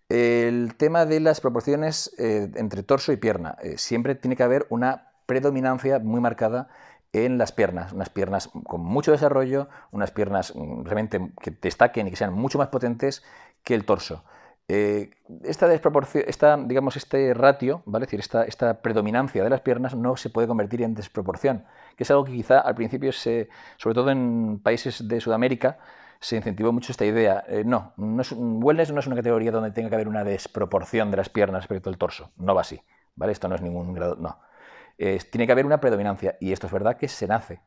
el 0.10 0.76
tema 0.76 1.06
de 1.06 1.20
las 1.20 1.40
proporciones 1.40 2.14
entre 2.18 2.84
torso 2.84 3.12
y 3.12 3.18
pierna. 3.18 3.58
siempre 3.76 4.16
tiene 4.16 4.36
que 4.36 4.44
haber 4.44 4.66
una 4.70 5.11
predominancia 5.32 5.98
muy 6.00 6.20
marcada 6.20 6.68
en 7.14 7.38
las 7.38 7.54
piernas, 7.54 7.94
unas 7.94 8.10
piernas 8.10 8.50
con 8.68 8.82
mucho 8.82 9.14
desarrollo, 9.14 9.70
unas 9.92 10.12
piernas 10.12 10.54
mm, 10.54 10.84
realmente 10.84 11.32
que 11.42 11.52
destaquen 11.52 12.08
y 12.08 12.10
que 12.10 12.18
sean 12.18 12.34
mucho 12.34 12.58
más 12.58 12.68
potentes 12.68 13.24
que 13.64 13.74
el 13.74 13.86
torso. 13.86 14.26
Eh, 14.68 15.12
esta 15.44 15.70
desproporción, 15.70 16.26
esta, 16.28 16.58
digamos, 16.58 16.98
este 16.98 17.34
ratio, 17.34 17.82
¿vale? 17.86 18.08
decir, 18.08 18.20
esta, 18.20 18.44
esta, 18.44 18.82
predominancia 18.82 19.42
de 19.42 19.50
las 19.50 19.62
piernas 19.62 19.96
no 19.96 20.18
se 20.18 20.30
puede 20.30 20.50
convertir 20.50 20.82
en 20.82 20.96
desproporción, 20.96 21.64
que 21.96 22.04
es 22.04 22.12
algo 22.12 22.26
que 22.26 22.34
quizá 22.34 22.60
al 22.60 22.76
principio, 22.76 23.14
sobre 23.14 23.96
todo 23.96 24.12
en 24.12 24.60
países 24.62 25.08
de 25.08 25.22
Sudamérica, 25.22 25.78
se 26.20 26.36
incentivó 26.36 26.74
mucho 26.74 26.92
esta 26.92 27.06
idea. 27.06 27.46
Eh, 27.48 27.64
no, 27.66 27.94
no 27.96 28.22
es, 28.22 28.34
wellness 28.34 28.92
no 28.92 29.00
es 29.00 29.08
una 29.08 29.16
categoría 29.16 29.52
donde 29.52 29.72
tenga 29.72 29.88
que 29.88 29.96
haber 29.96 30.10
una 30.10 30.26
desproporción 30.26 31.10
de 31.10 31.18
las 31.18 31.30
piernas 31.30 31.64
respecto 31.64 31.90
al 31.90 31.98
torso, 31.98 32.32
no 32.36 32.54
va 32.54 32.62
así, 32.62 32.82
¿vale? 33.16 33.32
Esto 33.32 33.48
no 33.48 33.56
es 33.56 33.62
ningún 33.62 33.94
grado, 33.94 34.18
no 34.18 34.51
tiene 34.98 35.46
que 35.46 35.52
haber 35.52 35.66
una 35.66 35.80
predominancia 35.80 36.38
y 36.40 36.52
esto 36.52 36.68
es 36.68 36.74
verdad 36.74 36.98
que 36.98 37.08
se 37.08 37.28
nace. 37.28 37.62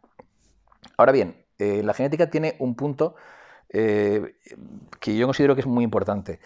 Ahora 0.97 1.13
bien, 1.13 1.45
eh, 1.59 1.83
la 1.83 1.95
genética 1.95 2.31
tiene 2.31 2.57
un 2.59 2.75
punto 2.75 3.15
eh, 3.69 4.37
que 5.01 5.17
yo 5.17 5.27
considero 5.27 5.55
que 5.55 5.63
es 5.63 5.67
muy 5.67 5.85
importante. 5.85 6.41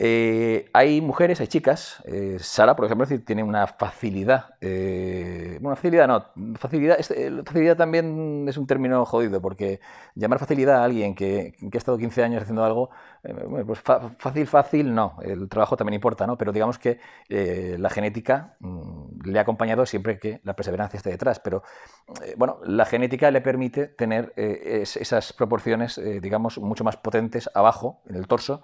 Eh, 0.00 0.70
hay 0.72 1.00
mujeres, 1.00 1.40
hay 1.40 1.48
chicas. 1.48 2.00
Eh, 2.04 2.36
Sara, 2.38 2.76
por 2.76 2.84
ejemplo, 2.84 3.06
tiene 3.24 3.42
una 3.42 3.66
facilidad. 3.66 4.54
Eh, 4.60 5.58
bueno, 5.60 5.74
facilidad 5.74 6.06
no. 6.06 6.56
Facilidad, 6.56 6.98
facilidad 7.44 7.76
también 7.76 8.46
es 8.48 8.56
un 8.56 8.66
término 8.68 9.04
jodido, 9.04 9.40
porque 9.40 9.80
llamar 10.14 10.38
facilidad 10.38 10.82
a 10.82 10.84
alguien 10.84 11.16
que, 11.16 11.54
ha 11.60 11.76
estado 11.76 11.98
15 11.98 12.22
años 12.22 12.42
haciendo 12.42 12.64
algo, 12.64 12.90
pues 13.66 13.80
fácil, 13.80 14.46
fácil, 14.46 14.94
no. 14.94 15.16
El 15.20 15.48
trabajo 15.48 15.76
también 15.76 15.94
importa, 15.94 16.28
¿no? 16.28 16.38
Pero 16.38 16.52
digamos 16.52 16.78
que 16.78 17.00
la 17.28 17.90
genética 17.90 18.56
mm, 18.60 19.22
le 19.24 19.38
ha 19.40 19.42
acompañado 19.42 19.84
siempre 19.84 20.20
que 20.20 20.40
la 20.44 20.54
perseverancia 20.54 20.96
esté 20.96 21.10
detrás. 21.10 21.40
Pero, 21.40 21.64
bueno, 22.36 22.60
la 22.64 22.84
genética 22.84 23.32
le 23.32 23.40
permite 23.40 23.88
tener 23.88 24.32
esas 24.36 25.32
proporciones, 25.32 26.00
digamos, 26.22 26.58
mucho 26.58 26.84
más 26.84 26.96
potentes 26.96 27.50
abajo, 27.52 28.00
en 28.08 28.14
el 28.14 28.28
torso 28.28 28.62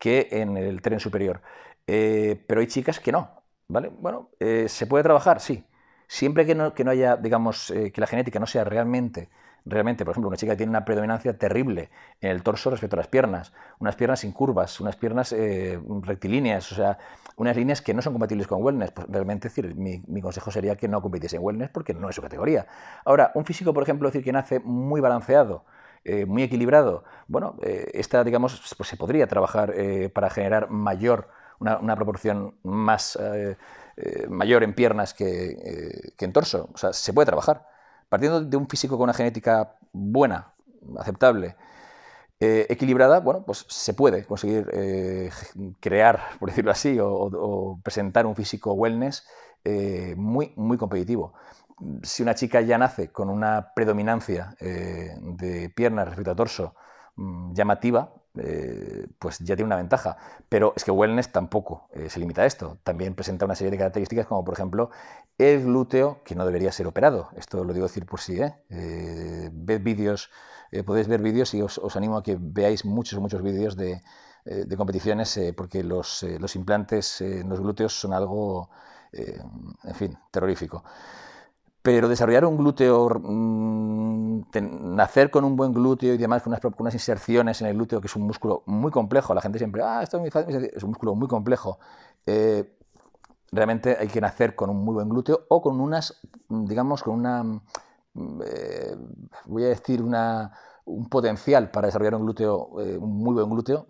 que 0.00 0.28
en 0.32 0.56
el 0.56 0.82
tren 0.82 0.98
superior. 0.98 1.42
Eh, 1.86 2.42
pero 2.48 2.60
hay 2.60 2.66
chicas 2.66 2.98
que 2.98 3.12
no, 3.12 3.30
¿vale? 3.68 3.90
Bueno, 4.00 4.30
eh, 4.40 4.66
¿se 4.68 4.86
puede 4.86 5.04
trabajar? 5.04 5.40
Sí. 5.40 5.64
Siempre 6.08 6.44
que 6.46 6.56
no, 6.56 6.74
que 6.74 6.82
no 6.82 6.90
haya, 6.90 7.16
digamos, 7.16 7.70
eh, 7.70 7.92
que 7.92 8.00
la 8.00 8.08
genética 8.08 8.40
no 8.40 8.46
sea 8.46 8.64
realmente, 8.64 9.28
realmente, 9.64 10.04
por 10.04 10.12
ejemplo, 10.12 10.28
una 10.28 10.36
chica 10.36 10.52
que 10.54 10.56
tiene 10.56 10.70
una 10.70 10.84
predominancia 10.84 11.38
terrible 11.38 11.90
en 12.20 12.30
el 12.30 12.42
torso 12.42 12.70
respecto 12.70 12.96
a 12.96 12.98
las 12.98 13.08
piernas, 13.08 13.52
unas 13.78 13.94
piernas 13.94 14.20
sin 14.20 14.32
curvas, 14.32 14.80
unas 14.80 14.96
piernas 14.96 15.32
rectilíneas, 16.02 16.72
o 16.72 16.74
sea, 16.74 16.98
unas 17.36 17.56
líneas 17.56 17.80
que 17.82 17.94
no 17.94 18.02
son 18.02 18.14
compatibles 18.14 18.46
con 18.46 18.62
wellness, 18.62 18.90
pues 18.90 19.06
realmente 19.08 19.48
decir, 19.48 19.74
mi, 19.76 20.20
consejo 20.20 20.50
sería 20.50 20.76
que 20.76 20.88
no 20.88 21.00
compitiese 21.02 21.36
en 21.36 21.42
wellness 21.42 21.70
porque 21.70 21.94
no 21.94 22.08
es 22.08 22.16
su 22.16 22.22
categoría. 22.22 22.66
Ahora, 23.04 23.30
un 23.34 23.44
físico, 23.44 23.72
por 23.72 23.82
ejemplo, 23.82 24.08
decir 24.08 24.24
que 24.24 24.32
nace 24.32 24.60
muy 24.60 25.00
balanceado, 25.00 25.64
eh, 26.02 26.24
muy 26.24 26.42
equilibrado, 26.42 27.04
bueno, 27.28 27.56
eh, 27.62 27.90
esta, 27.92 28.24
digamos, 28.24 28.74
pues 28.76 28.88
se 28.88 28.96
podría 28.96 29.26
trabajar 29.26 29.74
eh, 29.76 30.08
para 30.08 30.30
generar 30.30 30.70
mayor, 30.70 31.28
una, 31.58 31.94
proporción 31.94 32.54
más 32.62 33.18
mayor 34.30 34.62
en 34.62 34.74
piernas 34.74 35.12
que, 35.12 36.14
en 36.18 36.32
torso. 36.32 36.70
O 36.72 36.78
sea, 36.78 36.94
se 36.94 37.12
puede 37.12 37.26
trabajar. 37.26 37.66
Partiendo 38.08 38.40
de 38.40 38.56
un 38.56 38.66
físico 38.66 38.96
con 38.96 39.04
una 39.04 39.12
genética 39.12 39.76
buena, 39.92 40.54
aceptable, 40.98 41.56
equilibrada, 42.40 43.20
bueno, 43.20 43.44
pues 43.44 43.66
se 43.68 43.92
puede 43.92 44.24
conseguir 44.24 44.70
crear, 45.80 46.20
por 46.38 46.48
decirlo 46.48 46.70
así, 46.70 46.98
o, 46.98 47.78
presentar 47.84 48.24
un 48.24 48.34
físico 48.34 48.72
wellness 48.72 49.26
muy, 50.16 50.54
muy 50.56 50.78
competitivo 50.78 51.34
si 52.02 52.22
una 52.22 52.34
chica 52.34 52.60
ya 52.60 52.78
nace 52.78 53.10
con 53.10 53.28
una 53.30 53.72
predominancia 53.74 54.54
eh, 54.60 55.14
de 55.20 55.70
piernas 55.70 56.06
respecto 56.08 56.30
a 56.30 56.36
torso 56.36 56.74
mm, 57.16 57.54
llamativa, 57.54 58.12
eh, 58.36 59.08
pues 59.18 59.38
ya 59.40 59.56
tiene 59.56 59.66
una 59.66 59.76
ventaja. 59.76 60.16
Pero 60.48 60.72
es 60.76 60.84
que 60.84 60.90
wellness 60.90 61.32
tampoco 61.32 61.88
eh, 61.92 62.08
se 62.10 62.20
limita 62.20 62.42
a 62.42 62.46
esto. 62.46 62.78
También 62.84 63.14
presenta 63.14 63.44
una 63.44 63.54
serie 63.54 63.70
de 63.70 63.78
características 63.78 64.26
como, 64.26 64.44
por 64.44 64.54
ejemplo, 64.54 64.90
el 65.38 65.64
glúteo, 65.64 66.22
que 66.24 66.34
no 66.34 66.46
debería 66.46 66.72
ser 66.72 66.86
operado. 66.86 67.30
Esto 67.36 67.64
lo 67.64 67.72
digo 67.72 67.86
decir 67.86 68.06
por 68.06 68.20
sí. 68.20 68.38
ved 68.68 69.82
vídeos, 69.82 70.30
podéis 70.86 71.08
ver 71.08 71.20
vídeos 71.22 71.54
y 71.54 71.62
os, 71.62 71.80
animo 71.96 72.18
a 72.18 72.22
que 72.22 72.36
veáis 72.38 72.84
muchos, 72.84 73.18
muchos 73.20 73.42
vídeos 73.42 73.76
de, 73.76 74.02
competiciones, 74.76 75.38
porque 75.56 75.82
los, 75.82 76.22
los 76.38 76.56
implantes 76.56 77.20
en 77.20 77.48
los 77.48 77.60
glúteos 77.60 77.92
son 77.98 78.12
algo, 78.12 78.70
en 79.12 79.94
fin, 79.94 80.18
terrorífico. 80.30 80.84
Pero 81.82 82.08
desarrollar 82.08 82.44
un 82.44 82.58
glúteo, 82.58 83.08
mm, 83.08 84.42
nacer 84.96 85.30
con 85.30 85.44
un 85.44 85.56
buen 85.56 85.72
glúteo 85.72 86.14
y 86.14 86.18
demás, 86.18 86.42
con 86.42 86.52
unas, 86.78 86.94
inserciones 86.94 87.60
en 87.62 87.68
el 87.68 87.74
glúteo, 87.74 88.00
que 88.00 88.06
es 88.06 88.16
un 88.16 88.22
músculo 88.26 88.62
muy 88.66 88.90
complejo, 88.90 89.34
la 89.34 89.40
gente 89.40 89.58
siempre, 89.58 89.82
ah, 89.82 90.02
esto 90.02 90.18
es 90.18 90.20
muy 90.20 90.30
fácil, 90.30 90.70
es 90.74 90.82
un 90.82 90.90
músculo 90.90 91.14
muy 91.14 91.28
complejo. 91.28 91.78
Eh, 92.26 92.76
realmente 93.52 93.96
hay 93.98 94.08
que 94.08 94.20
nacer 94.20 94.54
con 94.54 94.70
un 94.70 94.84
muy 94.84 94.94
buen 94.94 95.08
glúteo 95.08 95.46
o 95.48 95.62
con 95.62 95.80
unas, 95.80 96.20
digamos, 96.48 97.02
con 97.02 97.14
una, 97.14 97.42
mm, 97.44 98.40
eh, 98.44 98.96
voy 99.46 99.64
a 99.64 99.68
decir, 99.68 100.02
una, 100.02 100.52
un 100.84 101.08
potencial 101.08 101.70
para 101.70 101.86
desarrollar 101.88 102.14
un 102.16 102.24
glúteo, 102.24 102.80
eh, 102.82 102.98
un 102.98 103.16
muy 103.16 103.34
buen 103.34 103.48
glúteo. 103.50 103.86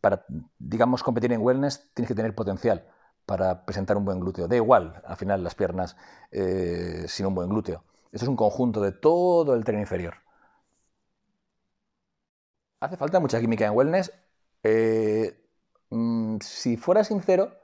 Para, 0.00 0.24
digamos, 0.58 1.02
competir 1.02 1.32
en 1.32 1.40
wellness 1.42 1.90
tienes 1.94 2.08
que 2.08 2.14
tener 2.14 2.34
potencial 2.34 2.86
para 3.32 3.64
presentar 3.64 3.96
un 3.96 4.04
buen 4.04 4.20
glúteo. 4.20 4.46
Da 4.46 4.56
igual, 4.56 5.00
al 5.06 5.16
final, 5.16 5.42
las 5.42 5.54
piernas 5.54 5.96
eh, 6.32 7.06
sin 7.08 7.24
un 7.24 7.34
buen 7.34 7.48
glúteo. 7.48 7.82
Eso 8.12 8.26
es 8.26 8.28
un 8.28 8.36
conjunto 8.36 8.82
de 8.82 8.92
todo 8.92 9.54
el 9.54 9.64
tren 9.64 9.80
inferior. 9.80 10.16
Hace 12.80 12.98
falta 12.98 13.20
mucha 13.20 13.40
química 13.40 13.64
en 13.64 13.72
wellness. 13.72 14.12
Eh, 14.62 15.34
mm, 15.88 16.40
si 16.42 16.76
fuera 16.76 17.04
sincero, 17.04 17.56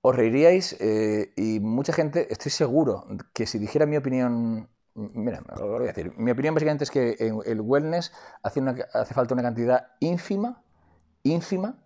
os 0.00 0.16
reiríais 0.16 0.76
eh, 0.80 1.32
y 1.36 1.60
mucha 1.60 1.92
gente, 1.92 2.26
estoy 2.32 2.50
seguro 2.50 3.06
que 3.32 3.46
si 3.46 3.60
dijera 3.60 3.86
mi 3.86 3.96
opinión, 3.96 4.68
mira, 4.94 5.44
lo 5.56 5.68
voy 5.68 5.84
a 5.84 5.92
decir, 5.92 6.12
mi 6.16 6.32
opinión 6.32 6.54
básicamente 6.56 6.82
es 6.82 6.90
que 6.90 7.16
el 7.46 7.60
wellness 7.60 8.12
hace 8.42 9.14
falta 9.14 9.34
una 9.34 9.44
cantidad 9.44 9.92
ínfima, 10.00 10.64
ínfima 11.22 11.78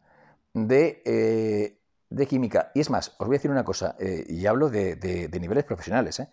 de 0.55 1.80
de 2.11 2.26
química. 2.26 2.73
Y 2.75 2.81
es 2.81 2.90
más, 2.90 3.14
os 3.19 3.26
voy 3.26 3.37
a 3.37 3.38
decir 3.38 3.50
una 3.50 3.64
cosa, 3.64 3.97
eh, 3.99 4.25
y 4.29 4.47
hablo 4.47 4.69
de, 4.69 5.29
niveles 5.40 5.64
profesionales, 5.64 6.21
¿eh? 6.21 6.29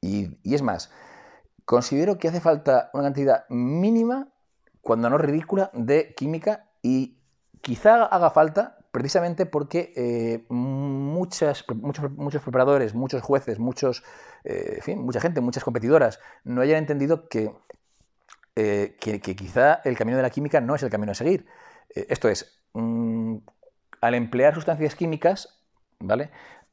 y, 0.00 0.36
es 0.44 0.62
más, 0.62 0.90
considero 1.64 2.18
que 2.18 2.28
hace 2.28 2.40
falta 2.40 2.90
una 2.92 3.04
cantidad 3.04 3.48
mínima, 3.48 4.28
cuando 4.82 5.08
no 5.08 5.18
ridícula, 5.18 5.70
de 5.72 6.14
química 6.14 6.66
y 6.82 7.18
quizá 7.60 8.04
haga 8.04 8.30
falta 8.30 8.78
precisamente 8.90 9.46
porque 9.46 9.92
eh, 9.94 10.46
muchas, 10.48 11.64
muchos, 11.68 12.10
muchos, 12.12 12.42
preparadores, 12.42 12.94
muchos 12.94 13.22
jueces, 13.22 13.58
muchos, 13.60 14.02
en 14.42 14.82
fin, 14.82 14.98
mucha 14.98 15.20
gente, 15.20 15.40
muchas 15.40 15.62
competidoras 15.62 16.18
no 16.42 16.62
hayan 16.62 16.78
entendido 16.78 17.28
que, 17.28 17.52
que, 18.54 19.20
quizá 19.20 19.74
el 19.84 19.96
camino 19.96 20.16
de 20.16 20.24
la 20.24 20.30
química 20.30 20.60
no 20.60 20.74
es 20.74 20.82
el 20.82 20.90
camino 20.90 21.12
a 21.12 21.14
seguir. 21.14 21.46
esto 21.94 22.28
es, 22.28 22.60
mm, 22.72 23.36
al 24.00 24.14
emplear 24.14 24.54
sustancias 24.54 24.94
químicas, 24.94 25.60
¿vale? 25.98 26.30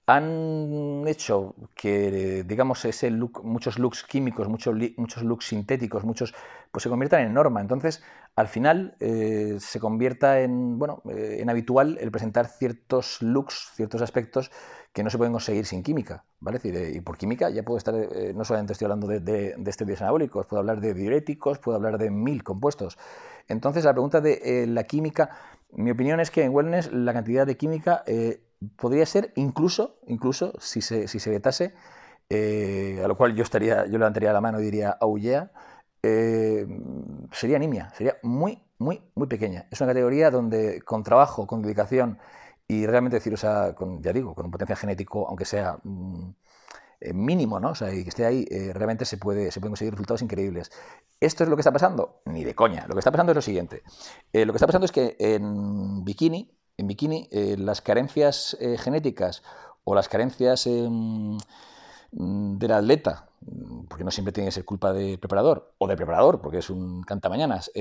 Han 0.10 1.04
hecho 1.06 1.54
que, 1.76 2.44
digamos, 2.46 2.86
ese 2.86 3.12
look, 3.12 3.44
muchos 3.44 3.78
looks 3.78 4.06
químicos, 4.06 4.48
muchos, 4.48 4.74
muchos 4.96 5.24
looks 5.24 5.48
sintéticos, 5.48 6.06
muchos, 6.06 6.34
pues 6.72 6.84
se 6.84 6.90
conviertan 6.90 7.24
en 7.24 7.34
norma. 7.34 7.60
Entonces, 7.60 8.02
al 8.38 8.48
final, 8.48 8.96
eh, 9.02 9.58
se 9.60 9.82
convierta 9.82 10.40
en, 10.40 10.80
bueno, 10.80 11.02
eh, 11.10 11.40
en 11.42 11.50
habitual 11.50 11.98
el 12.00 12.10
presentar 12.10 12.48
ciertos 12.48 13.22
looks, 13.22 13.74
ciertos 13.76 14.02
aspectos 14.02 14.50
que 14.94 15.04
no 15.04 15.10
se 15.10 15.18
pueden 15.18 15.34
conseguir 15.34 15.66
sin 15.66 15.84
química, 15.84 16.24
¿vale? 16.40 16.62
Eh, 16.64 16.94
y 16.96 17.02
por 17.02 17.18
química 17.18 17.50
ya 17.50 17.64
puedo 17.64 17.78
estar, 17.78 17.94
no 18.34 18.46
solamente 18.46 18.74
estoy 18.74 18.86
hablando 18.86 19.08
de, 19.08 19.20
de, 19.20 19.56
de 19.58 19.70
esteroides 19.70 20.02
anabólicos, 20.02 20.48
puedo 20.48 20.62
hablar 20.62 20.80
de 20.80 20.94
diuréticos, 20.94 21.60
puedo 21.60 21.76
hablar 21.76 21.98
de 21.98 22.12
mil 22.12 22.44
compuestos. 22.44 22.98
Entonces, 23.50 23.84
la 23.84 23.92
pregunta 23.92 24.22
de 24.22 24.66
la 24.68 24.86
química 24.86 25.32
mi 25.74 25.92
opinión 25.92 26.22
es 26.22 26.32
que 26.32 26.44
en 26.44 26.54
wellness 26.54 26.92
la 26.94 27.14
cantidad 27.14 27.46
de 27.46 27.58
química 27.58 28.04
podría 28.76 29.06
ser 29.06 29.32
incluso, 29.36 30.00
incluso 30.08 30.54
si 30.60 30.82
se, 30.82 31.08
si 31.08 31.20
se 31.20 31.30
vetase, 31.30 31.74
eh, 32.30 33.02
a 33.04 33.08
lo 33.08 33.18
cual 33.18 33.36
yo 33.36 33.44
estaría, 33.44 33.86
yo 33.86 33.98
levantaría 33.98 34.34
la 34.34 34.42
mano 34.42 34.60
y 34.60 34.64
diría, 34.64 34.98
oh 35.02 35.18
sería 37.32 37.58
anemia, 37.58 37.92
sería 37.96 38.18
muy, 38.24 38.62
muy, 38.78 39.02
muy 39.16 39.28
pequeña. 39.28 39.68
Es 39.72 39.82
una 39.82 39.90
categoría 39.90 40.32
donde 40.32 40.82
con 40.82 41.04
trabajo, 41.04 41.48
con 41.48 41.62
dedicación 41.62 42.20
y 42.68 42.86
realmente 42.86 43.18
decir, 43.18 43.34
o 43.34 43.38
sea, 43.38 43.74
con, 43.76 44.02
ya 44.02 44.14
digo, 44.14 44.34
con 44.36 44.46
un 44.46 44.52
potencial 44.52 44.78
genético, 44.78 45.28
aunque 45.28 45.46
sea 45.46 45.78
mm, 45.84 46.32
mínimo, 47.14 47.60
¿no? 47.60 47.72
O 47.72 47.76
sea, 47.76 47.94
y 47.94 48.04
que 48.04 48.10
esté 48.10 48.26
ahí, 48.26 48.46
realmente 48.74 49.06
se, 49.06 49.18
puede, 49.18 49.52
se 49.52 49.60
pueden 49.60 49.72
conseguir 49.72 49.94
resultados 49.94 50.22
increíbles. 50.22 50.72
¿Esto 51.20 51.44
es 51.44 51.50
lo 51.50 51.56
que 51.56 51.62
está 51.62 51.72
pasando? 51.72 52.22
Ni 52.26 52.44
de 52.44 52.56
coña. 52.56 52.86
Lo 52.88 52.94
que 52.94 53.00
está 53.00 53.12
pasando 53.12 53.32
es 53.32 53.36
lo 53.36 53.42
siguiente. 53.42 53.84
Eh, 54.34 54.46
lo 54.46 54.54
que 54.54 54.58
está 54.58 54.68
pasando 54.68 54.86
es 54.86 54.92
que 54.92 55.16
en 55.20 56.04
bikini, 56.04 56.57
en 56.78 56.88
bikini 56.88 57.28
eh, 57.32 57.56
las 57.58 57.82
carencias 57.82 58.56
eh, 58.60 58.78
genéticas 58.78 59.44
o 59.84 59.96
las 59.96 60.10
carencias 60.10 60.68
em, 60.68 61.38
del 62.12 62.72
atleta, 62.72 63.30
porque 63.88 64.04
no 64.04 64.12
siempre 64.12 64.32
tiene 64.32 64.48
que 64.48 64.54
ser 64.54 64.66
culpa 64.66 64.94
del 64.94 65.20
preparador, 65.20 65.74
o 65.78 65.88
del 65.88 65.98
preparador, 65.98 66.42
porque 66.42 66.60
es 66.60 66.70
un 66.70 67.04
cantamañanas, 67.04 67.72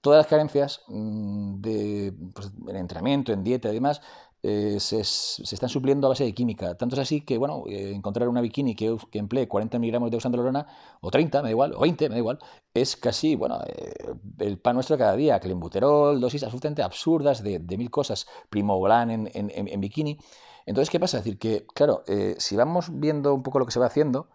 todas 0.00 0.18
las 0.18 0.26
carencias 0.26 0.82
mm, 0.88 1.60
de, 1.60 2.12
pues, 2.34 2.52
en 2.68 2.76
entrenamiento, 2.76 3.32
en 3.32 3.42
dieta 3.42 3.70
y 3.70 3.74
demás, 3.74 4.02
eh, 4.46 4.78
se, 4.78 5.00
están 5.00 5.70
supliendo 5.70 6.06
a 6.06 6.10
base 6.10 6.22
de 6.22 6.34
química. 6.34 6.74
Tanto 6.74 6.96
es 6.96 7.00
así 7.00 7.22
que, 7.22 7.38
bueno, 7.38 7.64
eh, 7.66 7.92
encontrar 7.94 8.28
una 8.28 8.42
bikini 8.42 8.74
que, 8.74 8.94
emplee 9.12 9.48
40 9.48 9.78
miligramos 9.78 10.10
de 10.10 10.18
oxandrolona, 10.18 10.66
o 11.00 11.10
30, 11.10 11.38
me 11.40 11.48
da 11.48 11.50
igual, 11.50 11.72
o 11.74 11.80
20, 11.80 12.10
me 12.10 12.16
da 12.16 12.18
igual, 12.18 12.38
es 12.74 12.94
casi, 12.94 13.36
bueno, 13.36 13.60
eh, 13.66 13.94
el 14.40 14.58
pan 14.58 14.74
nuestro 14.74 14.98
cada 14.98 15.16
día. 15.16 15.40
Clenbuterol, 15.40 16.20
dosis 16.20 16.42
absolutamente 16.42 16.82
absurdas 16.82 17.42
de, 17.42 17.58
mil 17.78 17.90
cosas, 17.90 18.26
primobolan 18.50 19.10
en, 19.10 19.30
en, 19.32 19.50
en, 19.50 19.80
bikini. 19.80 20.18
Entonces, 20.66 20.90
¿qué 20.90 21.00
pasa? 21.00 21.18
Es 21.18 21.24
decir, 21.24 21.38
que, 21.38 21.66
claro, 21.74 22.04
si 22.36 22.54
vamos 22.54 22.88
viendo 22.92 23.32
un 23.32 23.42
poco 23.42 23.58
lo 23.58 23.64
que 23.64 23.72
se 23.72 23.80
va 23.80 23.86
haciendo, 23.86 24.28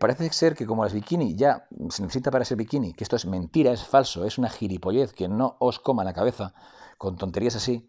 parece 0.00 0.28
ser 0.32 0.56
que 0.56 0.66
como 0.66 0.82
las 0.82 0.92
bikini 0.92 1.36
ya 1.36 1.68
se 1.90 2.02
necesita 2.02 2.32
para 2.32 2.44
ser 2.44 2.56
bikini, 2.56 2.94
que 2.94 3.04
esto 3.04 3.14
es 3.14 3.26
mentira, 3.26 3.70
es 3.72 3.84
falso, 3.84 4.24
es 4.24 4.38
una 4.38 4.48
gilipollez, 4.48 5.12
que 5.12 5.28
no 5.28 5.56
os 5.60 5.78
coma 5.78 6.02
la 6.02 6.14
cabeza 6.14 6.52
con 6.98 7.16
tonterías 7.16 7.54
así, 7.54 7.88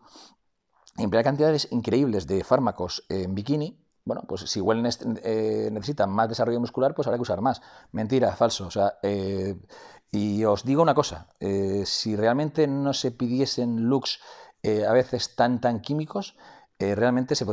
emplear 0.98 1.24
cantidades 1.24 1.67
increíbles 1.72 2.27
de 2.27 2.43
fármacos 2.43 3.05
en 3.10 3.36
bikini, 3.36 3.77
bueno, 4.05 4.24
pues 4.27 4.41
si 4.41 4.60
wellness 4.60 5.00
eh, 5.24 5.69
necesita 5.72 6.08
más 6.08 6.29
desarrollo 6.29 6.60
muscular, 6.60 6.96
pues 6.96 7.08
habrá 7.08 7.17
que 7.17 7.22
usar 7.22 7.41
más. 7.41 7.62
Mentira, 7.91 8.36
falso. 8.36 8.65
O 8.65 8.72
sea, 8.72 8.96
eh, 9.03 9.55
y 10.12 10.43
os 10.46 10.63
digo 10.63 10.81
una 10.81 10.96
cosa, 10.96 11.27
eh, 11.39 11.84
si 11.86 12.15
realmente 12.15 12.65
no 12.67 12.93
se 12.93 13.12
pidiesen 13.12 13.88
looks 13.88 14.19
a 14.88 14.91
veces 14.91 15.36
tan 15.36 15.62
tan 15.62 15.79
químicos, 15.79 16.36
realmente 16.79 17.36
se, 17.36 17.46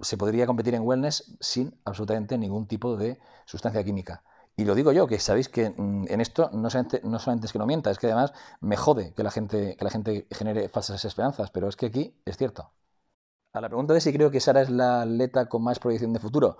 se, 0.00 0.16
podría 0.16 0.46
competir 0.46 0.74
en 0.74 0.82
wellness 0.82 1.36
sin 1.40 1.78
absolutamente 1.84 2.38
ningún 2.38 2.66
tipo 2.66 2.96
de 2.96 3.18
sustancia 3.44 3.84
química. 3.84 4.22
Y 4.60 4.64
lo 4.66 4.74
digo 4.74 4.92
yo, 4.92 5.06
que 5.06 5.18
sabéis 5.18 5.48
que 5.48 5.70
mm, 5.70 6.06
en 6.08 6.20
esto 6.20 6.50
no 6.52 6.68
solamente, 6.68 7.46
es 7.46 7.52
que 7.52 7.58
no 7.58 7.66
mienta, 7.66 7.90
es 7.90 7.98
que 7.98 8.08
además 8.08 8.34
me 8.60 8.76
jode 8.76 9.14
que 9.14 9.22
la 9.22 9.30
gente, 9.30 9.74
que 9.76 9.84
la 9.84 9.90
gente 9.90 10.26
genere 10.30 10.68
falsas 10.68 11.02
esperanzas, 11.06 11.50
pero 11.50 11.66
es 11.68 11.76
que 11.76 11.86
aquí 11.86 12.14
es 12.26 12.36
cierto. 12.36 12.70
A 13.54 13.60
la 13.62 13.68
pregunta 13.68 13.94
de 13.94 14.00
si 14.02 14.12
creo 14.12 14.30
que 14.30 14.40
Sara 14.40 14.62
es 14.62 14.70
la 14.70 15.02
atleta 15.02 15.48
con 15.48 15.64
más 15.64 15.78
proyección 15.78 16.12
de 16.12 16.20
futuro, 16.20 16.58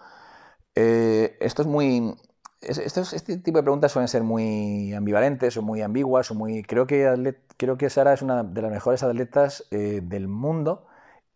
eh, 0.75 1.37
esto 1.41 1.63
es 1.63 1.69
muy. 1.69 2.15
este 2.63 3.39
tipo 3.39 3.59
de 3.59 3.65
preguntas 3.65 3.93
suelen 3.93 4.09
ser 4.09 4.23
muy 4.25 4.95
ambivalentes 4.95 5.57
o 5.59 5.63
muy 5.63 5.83
ambiguas. 5.83 6.31
O 6.31 6.35
muy, 6.35 6.63
creo, 6.63 6.87
que 6.87 7.37
creo 7.59 7.77
que 7.79 7.91
Sara 7.91 8.15
es 8.15 8.23
una 8.23 8.43
de 8.45 8.63
las 8.63 8.71
mejores 8.73 9.03
atletas 9.03 9.67
eh, 9.71 10.01
del 10.03 10.29
mundo 10.29 10.87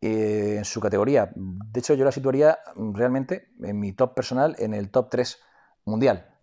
eh, 0.01 0.57
en 0.59 0.65
su 0.65 0.81
categoría. 0.81 1.31
De 1.37 1.81
hecho, 1.81 1.95
yo 1.95 2.05
la 2.05 2.13
situaría 2.13 2.59
realmente 2.77 3.49
en 3.63 3.81
mi 3.81 3.93
top 3.93 4.15
personal 4.15 4.57
en 4.59 4.75
el 4.75 4.91
top 4.91 5.11
3 5.11 5.39
mundial. 5.85 6.34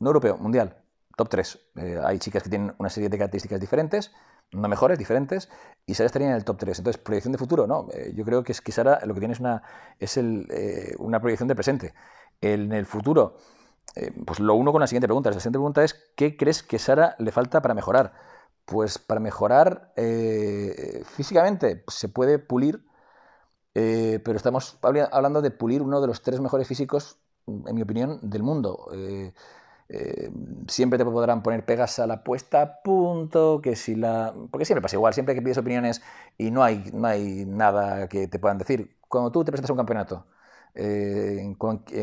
No 0.00 0.08
europeo, 0.08 0.36
mundial. 0.38 0.76
Top 1.16 1.28
3. 1.28 1.58
hay 2.04 2.18
chicas 2.18 2.42
que 2.42 2.50
tienen 2.50 2.74
una 2.78 2.90
serie 2.90 3.08
de 3.08 3.18
características 3.18 3.60
diferentes 3.60 4.10
no 4.52 4.68
mejores, 4.68 4.98
diferentes, 4.98 5.48
y 5.86 5.94
Sara 5.94 6.06
estaría 6.06 6.28
en 6.28 6.34
el 6.34 6.44
top 6.44 6.58
3. 6.58 6.78
Entonces, 6.78 7.00
proyección 7.00 7.32
de 7.32 7.38
futuro, 7.38 7.66
no. 7.66 7.88
Eh, 7.92 8.12
yo 8.14 8.24
creo 8.24 8.42
que, 8.42 8.52
es, 8.52 8.60
que 8.60 8.72
Sara 8.72 9.00
lo 9.04 9.14
que 9.14 9.20
tiene 9.20 9.34
es 9.34 9.40
una, 9.40 9.62
es 9.98 10.16
el, 10.16 10.46
eh, 10.50 10.94
una 10.98 11.20
proyección 11.20 11.48
de 11.48 11.54
presente. 11.54 11.94
en 12.40 12.72
el 12.72 12.86
futuro, 12.86 13.36
eh, 13.96 14.12
pues 14.26 14.40
lo 14.40 14.54
uno 14.54 14.72
con 14.72 14.80
la 14.80 14.86
siguiente 14.86 15.06
pregunta. 15.08 15.30
La 15.30 15.34
siguiente 15.34 15.58
pregunta 15.58 15.84
es, 15.84 15.94
¿qué 16.16 16.36
crees 16.36 16.62
que 16.62 16.78
Sara 16.78 17.16
le 17.18 17.32
falta 17.32 17.62
para 17.62 17.74
mejorar? 17.74 18.12
Pues 18.64 18.98
para 18.98 19.20
mejorar 19.20 19.92
físicamente 21.04 21.84
se 21.88 22.08
puede 22.08 22.38
pulir, 22.38 22.84
pero 23.72 24.36
estamos 24.36 24.78
hablando 25.10 25.42
de 25.42 25.50
pulir 25.50 25.82
uno 25.82 26.00
de 26.00 26.06
los 26.06 26.22
tres 26.22 26.40
mejores 26.40 26.68
físicos, 26.68 27.18
en 27.46 27.74
mi 27.74 27.82
opinión, 27.82 28.20
del 28.22 28.42
mundo. 28.44 28.88
Eh, 29.92 30.30
siempre 30.68 30.98
te 30.98 31.04
podrán 31.04 31.42
poner 31.42 31.64
pegas 31.64 31.98
a 31.98 32.06
la 32.06 32.22
puesta 32.22 32.62
a 32.62 32.82
punto, 32.82 33.60
que 33.60 33.74
si 33.74 33.96
la... 33.96 34.32
Porque 34.50 34.64
siempre 34.64 34.82
pasa 34.82 34.94
igual, 34.94 35.14
siempre 35.14 35.34
que 35.34 35.42
pides 35.42 35.58
opiniones 35.58 36.00
y 36.38 36.52
no 36.52 36.62
hay, 36.62 36.90
no 36.92 37.08
hay 37.08 37.44
nada 37.44 38.08
que 38.08 38.28
te 38.28 38.38
puedan 38.38 38.58
decir. 38.58 38.96
Cuando 39.08 39.32
tú 39.32 39.44
te 39.44 39.50
presentas 39.50 39.70
a 39.70 39.72
un 39.72 39.78
campeonato, 39.78 40.26
eh, 40.74 41.38
en, 41.40 41.54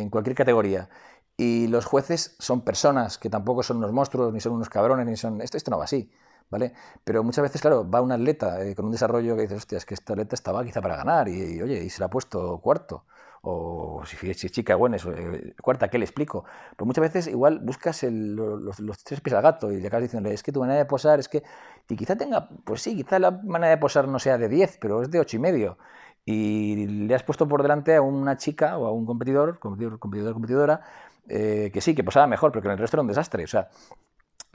cualquier 0.10 0.36
categoría, 0.36 0.90
y 1.38 1.68
los 1.68 1.86
jueces 1.86 2.36
son 2.40 2.62
personas 2.62 3.18
que 3.18 3.30
tampoco 3.30 3.64
son 3.64 3.78
unos 3.78 3.94
monstruos, 3.94 4.34
ni 4.34 4.42
son 4.42 4.54
unos 4.54 4.70
cabrones, 4.70 5.06
ni 5.06 5.16
son... 5.16 5.42
Esto, 5.42 5.56
esto 5.56 5.72
no 5.72 5.78
va 5.78 5.86
así, 5.86 6.12
¿vale? 6.50 6.74
Pero 7.06 7.24
muchas 7.24 7.44
veces, 7.44 7.62
claro, 7.62 7.90
va 7.90 8.02
un 8.02 8.12
atleta 8.12 8.66
eh, 8.66 8.76
con 8.76 8.86
un 8.86 8.92
desarrollo 8.92 9.36
que 9.38 9.44
dices, 9.44 9.60
hostia, 9.60 9.78
es 9.78 9.86
que 9.86 9.94
este 9.94 10.12
atleta 10.12 10.36
estaba 10.36 10.64
quizá 10.66 10.82
para 10.82 10.98
ganar, 10.98 11.30
y, 11.30 11.62
oye, 11.62 11.84
y 11.84 11.90
se 11.90 12.00
le 12.00 12.06
ha 12.06 12.10
puesto 12.10 12.60
cuarto 12.60 13.06
o 13.42 14.04
si 14.06 14.30
es 14.30 14.52
chica, 14.52 14.76
bueno, 14.76 14.98
eh, 14.98 15.56
cuarta, 15.62 15.90
¿qué 15.90 15.98
le 15.98 16.06
explico? 16.06 16.46
Pues 16.76 16.86
muchas 16.86 17.02
veces 17.02 17.28
igual 17.28 17.60
buscas 17.60 18.04
los, 18.04 19.04
tres 19.04 19.22
pies 19.22 19.36
al 19.36 19.44
gato 19.44 19.72
y 19.72 19.80
le 19.80 19.88
acabas 19.88 20.04
diciéndole, 20.04 20.34
es 20.36 20.44
que 20.44 20.52
tu 20.52 20.60
manera 20.60 20.80
de 20.80 20.86
posar 20.86 21.20
es 21.20 21.30
que, 21.30 21.44
y 21.90 21.96
quizá 21.96 22.16
tenga, 22.16 22.50
pues 22.66 22.82
sí, 22.82 22.96
quizá 22.96 23.20
la 23.20 23.32
manera 23.32 23.70
de 23.72 23.78
posar 23.78 24.08
no 24.08 24.20
sea 24.20 24.38
de 24.38 24.50
10, 24.50 24.78
pero 24.82 25.02
es 25.02 25.12
de 25.12 25.20
ocho 25.20 25.38
y 25.38 25.40
medio. 25.40 25.78
Y 26.26 26.88
le 26.88 27.16
has 27.16 27.24
puesto 27.24 27.48
por 27.48 27.62
delante 27.62 27.96
a 27.96 28.02
una 28.02 28.38
chica 28.38 28.78
o 28.78 28.86
a 28.88 28.92
un 28.92 29.06
competidor, 29.06 29.60
competidor, 29.60 30.00
competidor 30.00 30.34
competidora, 30.34 30.82
eh, 31.30 31.72
que 31.74 31.82
sí, 31.82 31.96
que 31.96 32.04
posaba 32.04 32.28
mejor, 32.28 32.52
pero 32.52 32.62
que 32.64 32.68
en 32.68 32.74
el 32.74 32.80
resto 32.80 32.98
era 32.98 33.02
un 33.02 33.08
desastre. 33.08 33.44
O 33.46 33.48
sea, 33.48 33.70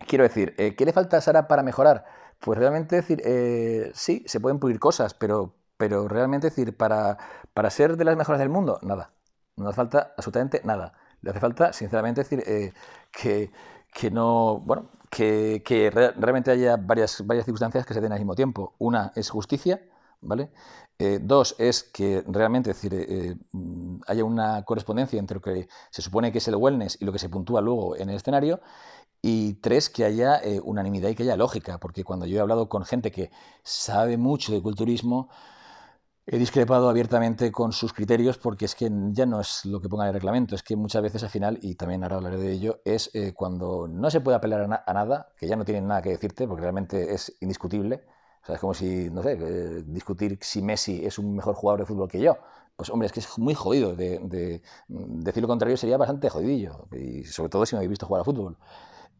quiero 0.06 0.24
decir, 0.24 0.54
eh, 0.58 0.74
¿qué 0.76 0.84
le 0.84 0.92
falta 0.92 1.16
a 1.16 1.20
Sara 1.22 1.48
para 1.48 1.62
mejorar? 1.62 2.04
Pues 2.40 2.58
realmente 2.58 2.96
decir, 2.96 3.22
sí, 3.94 4.24
se 4.26 4.40
pueden 4.40 4.58
pulir 4.58 4.78
cosas, 4.80 5.14
pero 5.14 5.54
pero 5.82 6.06
realmente 6.06 6.46
decir, 6.48 6.76
para, 6.76 7.18
para 7.54 7.68
ser 7.68 7.96
de 7.96 8.04
las 8.04 8.16
mejores 8.16 8.38
del 8.38 8.48
mundo, 8.48 8.78
nada. 8.82 9.10
No 9.56 9.66
hace 9.66 9.74
falta 9.74 10.12
absolutamente 10.16 10.60
nada. 10.62 10.92
Le 11.22 11.30
hace 11.30 11.40
falta, 11.40 11.72
sinceramente, 11.72 12.20
decir 12.20 12.40
eh, 12.46 12.72
que, 13.10 13.50
que, 13.92 14.12
no, 14.12 14.60
bueno, 14.60 14.90
que, 15.10 15.60
que 15.66 15.90
realmente 15.90 16.52
haya 16.52 16.76
varias, 16.76 17.26
varias 17.26 17.46
circunstancias 17.46 17.84
que 17.84 17.94
se 17.94 18.00
den 18.00 18.12
al 18.12 18.20
mismo 18.20 18.36
tiempo. 18.36 18.76
Una 18.78 19.10
es 19.16 19.28
justicia, 19.28 19.82
¿vale? 20.20 20.52
Eh, 21.00 21.18
dos 21.20 21.56
es 21.58 21.82
que 21.82 22.22
realmente 22.28 22.70
decir, 22.70 22.94
eh, 22.94 23.34
haya 24.06 24.22
una 24.22 24.64
correspondencia 24.64 25.18
entre 25.18 25.34
lo 25.34 25.40
que 25.40 25.66
se 25.90 26.00
supone 26.00 26.30
que 26.30 26.38
es 26.38 26.46
el 26.46 26.54
wellness 26.54 26.96
y 27.00 27.04
lo 27.04 27.10
que 27.10 27.18
se 27.18 27.28
puntúa 27.28 27.60
luego 27.60 27.96
en 27.96 28.08
el 28.08 28.14
escenario. 28.14 28.60
Y 29.20 29.54
tres, 29.54 29.90
que 29.90 30.04
haya 30.04 30.40
unanimidad 30.62 31.08
y 31.08 31.16
que 31.16 31.24
haya 31.24 31.36
lógica, 31.36 31.78
porque 31.78 32.04
cuando 32.04 32.26
yo 32.26 32.38
he 32.38 32.40
hablado 32.40 32.68
con 32.68 32.84
gente 32.84 33.10
que 33.10 33.32
sabe 33.64 34.16
mucho 34.16 34.52
de 34.52 34.62
culturismo, 34.62 35.28
He 36.24 36.38
discrepado 36.38 36.88
abiertamente 36.88 37.50
con 37.50 37.72
sus 37.72 37.92
criterios 37.92 38.38
porque 38.38 38.64
es 38.66 38.76
que 38.76 38.88
ya 39.10 39.26
no 39.26 39.40
es 39.40 39.64
lo 39.64 39.80
que 39.80 39.88
ponga 39.88 40.06
el 40.06 40.14
reglamento, 40.14 40.54
es 40.54 40.62
que 40.62 40.76
muchas 40.76 41.02
veces 41.02 41.24
al 41.24 41.30
final, 41.30 41.58
y 41.62 41.74
también 41.74 42.04
ahora 42.04 42.16
hablaré 42.16 42.36
de 42.38 42.52
ello, 42.52 42.80
es 42.84 43.10
eh, 43.12 43.32
cuando 43.34 43.88
no 43.88 44.08
se 44.08 44.20
puede 44.20 44.36
apelar 44.36 44.60
a, 44.86 44.92
nada, 44.92 45.32
que 45.36 45.48
ya 45.48 45.56
no 45.56 45.64
tienen 45.64 45.88
nada 45.88 46.00
que 46.00 46.10
decirte 46.10 46.46
porque 46.46 46.62
realmente 46.62 47.12
es 47.12 47.36
indiscutible. 47.40 48.04
O 48.40 48.46
sea, 48.46 48.54
es 48.54 48.60
como 48.60 48.72
si, 48.72 49.10
no 49.10 49.20
sé, 49.22 49.32
eh, 49.32 49.82
discutir 49.84 50.38
si 50.42 50.62
Messi 50.62 51.04
es 51.04 51.18
un 51.18 51.34
mejor 51.34 51.56
jugador 51.56 51.80
de 51.80 51.86
fútbol 51.86 52.08
que 52.08 52.20
yo. 52.20 52.38
Pues 52.76 52.88
hombre, 52.90 53.06
es 53.06 53.12
que 53.12 53.20
es 53.20 53.38
muy 53.38 53.54
jodido. 53.54 53.96
De, 53.96 54.62
decir 54.88 55.42
lo 55.42 55.48
contrario 55.48 55.76
sería 55.76 55.96
bastante 55.96 56.28
jodidillo, 56.30 56.86
y 56.92 57.24
sobre 57.24 57.50
todo 57.50 57.66
si 57.66 57.74
no 57.74 57.78
habéis 57.78 57.90
visto 57.90 58.06
jugar 58.06 58.20
a 58.20 58.24
fútbol. 58.24 58.56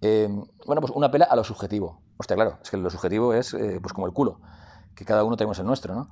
Eh, 0.00 0.28
bueno, 0.66 0.80
pues 0.80 0.92
una 0.94 1.08
apela 1.08 1.24
a 1.24 1.34
lo 1.34 1.42
subjetivo. 1.42 2.00
Hostia, 2.16 2.36
claro, 2.36 2.58
es 2.62 2.70
que 2.70 2.76
lo 2.76 2.90
subjetivo 2.90 3.34
es 3.34 3.56
pues 3.82 3.92
como 3.92 4.06
el 4.06 4.12
culo, 4.12 4.40
que 4.94 5.04
cada 5.04 5.24
uno 5.24 5.36
tenemos 5.36 5.58
el 5.58 5.66
nuestro, 5.66 5.94
¿no? 5.94 6.08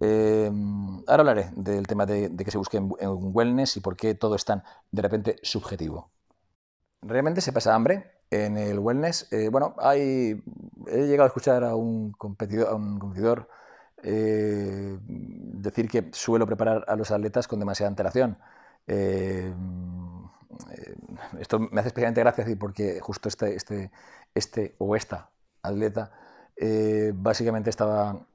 Em, 0.00 1.02
ahora 1.06 1.20
hablaré 1.20 1.50
del 1.56 1.86
tema 1.86 2.06
de, 2.06 2.34
que 2.36 2.50
se 2.50 2.58
busque 2.58 2.78
en, 2.78 2.90
wellness 3.00 3.76
y 3.76 3.80
por 3.80 3.96
qué 3.96 4.14
todo 4.14 4.34
es 4.34 4.44
tan 4.44 4.62
de 4.90 5.02
repente 5.02 5.36
subjetivo. 5.42 6.10
¿Realmente 7.02 7.40
se 7.40 7.52
pasa 7.52 7.74
hambre 7.74 8.12
en 8.30 8.56
el 8.56 8.78
wellness? 8.78 9.28
Eh, 9.32 9.48
bueno, 9.50 9.74
hay, 9.78 10.42
he 10.88 11.06
llegado 11.06 11.24
a 11.24 11.26
escuchar 11.28 11.64
a 11.64 11.74
un 11.76 12.12
competidor, 12.12 12.68
a 12.68 12.74
un 12.74 12.98
competidor 12.98 13.48
eh, 14.02 14.98
decir 15.00 15.88
que 15.88 16.10
suelo 16.12 16.46
preparar 16.46 16.84
a 16.88 16.96
los 16.96 17.10
atletas 17.10 17.46
con 17.46 17.60
demasiada 17.60 17.88
antelación. 17.88 18.38
Em, 18.86 20.24
eh, 20.70 20.94
esto 21.40 21.58
me 21.58 21.80
hace 21.80 21.88
especialmente 21.88 22.20
gracia 22.20 22.44
porque 22.58 23.00
justo 23.00 23.28
este, 23.28 23.54
este, 23.54 23.90
este 24.34 24.74
o 24.78 24.96
esta 24.96 25.30
atleta 25.62 26.12
básicamente 27.14 27.68
estaba 27.68 28.26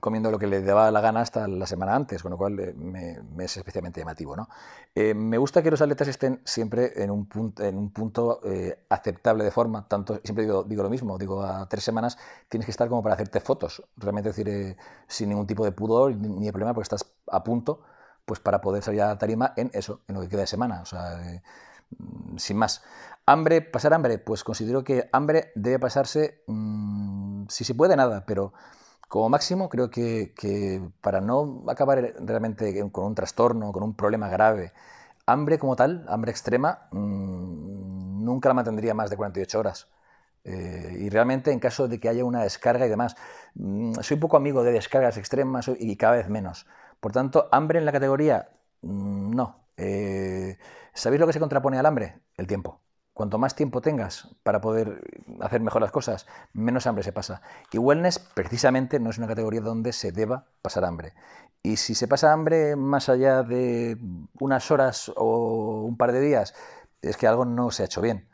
comiendo 0.00 0.30
lo 0.30 0.38
que 0.38 0.46
le 0.46 0.62
daba 0.62 0.90
la 0.90 1.00
gana 1.00 1.20
hasta 1.20 1.48
la 1.48 1.66
semana 1.66 1.94
antes, 1.94 2.22
con 2.22 2.30
lo 2.30 2.36
cual 2.36 2.58
eh, 2.60 2.74
me, 2.74 3.44
es 3.44 3.56
especialmente 3.56 4.00
llamativo. 4.00 4.36
¿no? 4.36 4.48
Eh, 4.94 5.14
me 5.14 5.38
gusta 5.38 5.62
que 5.62 5.70
los 5.70 5.80
atletas 5.80 6.08
estén 6.08 6.40
siempre 6.44 6.92
en 7.02 7.10
un 7.10 7.26
punto, 7.26 7.62
en 7.62 7.76
un 7.78 7.90
punto 7.90 8.40
eh, 8.44 8.84
aceptable 8.88 9.44
de 9.44 9.50
forma, 9.50 9.86
tanto, 9.88 10.20
siempre 10.24 10.44
digo, 10.44 10.64
digo, 10.64 10.82
lo 10.82 10.90
mismo, 10.90 11.18
digo, 11.18 11.42
a 11.42 11.68
tres 11.68 11.84
semanas 11.84 12.18
tienes 12.48 12.66
que 12.66 12.70
estar 12.70 12.88
como 12.88 13.02
para 13.02 13.14
hacerte 13.14 13.40
fotos, 13.40 13.82
realmente 13.96 14.30
decir, 14.30 14.76
sin 15.06 15.28
ningún 15.28 15.46
tipo 15.46 15.64
de 15.64 15.72
pudor 15.72 16.14
ni 16.16 16.46
de 16.46 16.52
problema, 16.52 16.74
porque 16.74 16.84
estás 16.84 17.06
a 17.30 17.42
punto 17.42 17.82
pues 18.24 18.40
para 18.40 18.60
poder 18.62 18.82
salir 18.82 19.02
a 19.02 19.08
la 19.08 19.18
tarima 19.18 19.52
en 19.56 19.70
eso, 19.74 20.00
en 20.08 20.14
lo 20.14 20.22
que 20.22 20.28
queda 20.28 20.40
de 20.42 20.46
semana, 20.46 20.80
o 20.80 20.86
sea, 20.86 21.20
sin 22.36 22.56
más. 22.56 22.82
Hambre, 23.26 23.62
pasar 23.62 23.94
hambre, 23.94 24.18
pues 24.18 24.44
considero 24.44 24.84
que 24.84 25.08
hambre 25.12 25.52
debe 25.54 25.78
pasarse, 25.78 26.42
mm, 26.46 27.46
si 27.48 27.64
se 27.64 27.74
puede, 27.74 27.96
nada, 27.96 28.24
pero 28.26 28.52
como 29.08 29.28
máximo, 29.28 29.68
creo 29.68 29.90
que, 29.90 30.82
para 31.00 31.20
no 31.20 31.64
acabar 31.68 32.14
realmente 32.20 32.90
con 32.90 33.04
un 33.04 33.14
trastorno, 33.14 33.72
con 33.72 33.82
un 33.82 33.94
problema 33.94 34.28
grave, 34.28 34.72
hambre 35.26 35.58
como 35.58 35.76
tal, 35.76 36.04
hambre 36.08 36.30
extrema, 36.32 36.88
mm, 36.92 38.24
nunca 38.24 38.48
la 38.48 38.54
mantendría 38.54 38.94
más 38.94 39.10
de 39.10 39.16
48 39.16 39.58
horas. 39.60 39.88
Eh, 40.44 40.98
y 41.00 41.08
realmente 41.10 41.52
en 41.52 41.58
caso 41.60 41.88
de 41.88 41.98
que 42.00 42.08
haya 42.08 42.24
una 42.24 42.42
descarga 42.42 42.86
y 42.86 42.88
demás, 42.90 43.16
mm, 43.54 43.94
soy 44.00 44.16
poco 44.18 44.36
amigo 44.36 44.62
de 44.62 44.72
descargas 44.72 45.16
extremas 45.16 45.70
y 45.78 45.96
cada 45.96 46.16
vez 46.16 46.28
menos. 46.28 46.66
Por 47.00 47.12
tanto, 47.12 47.48
hambre 47.52 47.78
en 47.78 47.86
la 47.86 47.92
categoría, 47.92 48.50
mm, 48.82 49.34
no. 49.34 49.66
Eh, 49.76 50.58
¿Sabéis 50.92 51.20
lo 51.20 51.26
que 51.26 51.32
se 51.32 51.40
contrapone 51.40 51.78
al 51.78 51.86
hambre? 51.86 52.20
El 52.36 52.46
tiempo. 52.46 52.80
Cuanto 53.14 53.38
más 53.38 53.54
tiempo 53.54 53.80
tengas 53.80 54.28
para 54.42 54.60
poder 54.60 55.00
hacer 55.40 55.60
mejor 55.60 55.80
las 55.82 55.92
cosas, 55.92 56.26
menos 56.52 56.86
hambre 56.88 57.04
se 57.04 57.12
pasa. 57.12 57.42
Y 57.72 57.78
wellness 57.78 58.18
precisamente 58.18 58.98
no 58.98 59.10
es 59.10 59.18
una 59.18 59.28
categoría 59.28 59.60
donde 59.60 59.92
se 59.92 60.10
deba 60.10 60.46
pasar 60.62 60.84
hambre. 60.84 61.14
Y 61.62 61.76
si 61.76 61.94
se 61.94 62.08
pasa 62.08 62.32
hambre 62.32 62.76
más 62.76 63.08
allá 63.08 63.42
de 63.44 63.96
unas 64.40 64.70
horas 64.70 65.12
o 65.16 65.84
un 65.84 65.96
par 65.96 66.12
de 66.12 66.20
días, 66.20 66.54
es 67.02 67.16
que 67.16 67.26
algo 67.28 67.44
no 67.44 67.70
se 67.70 67.82
ha 67.82 67.86
hecho 67.86 68.00
bien, 68.00 68.28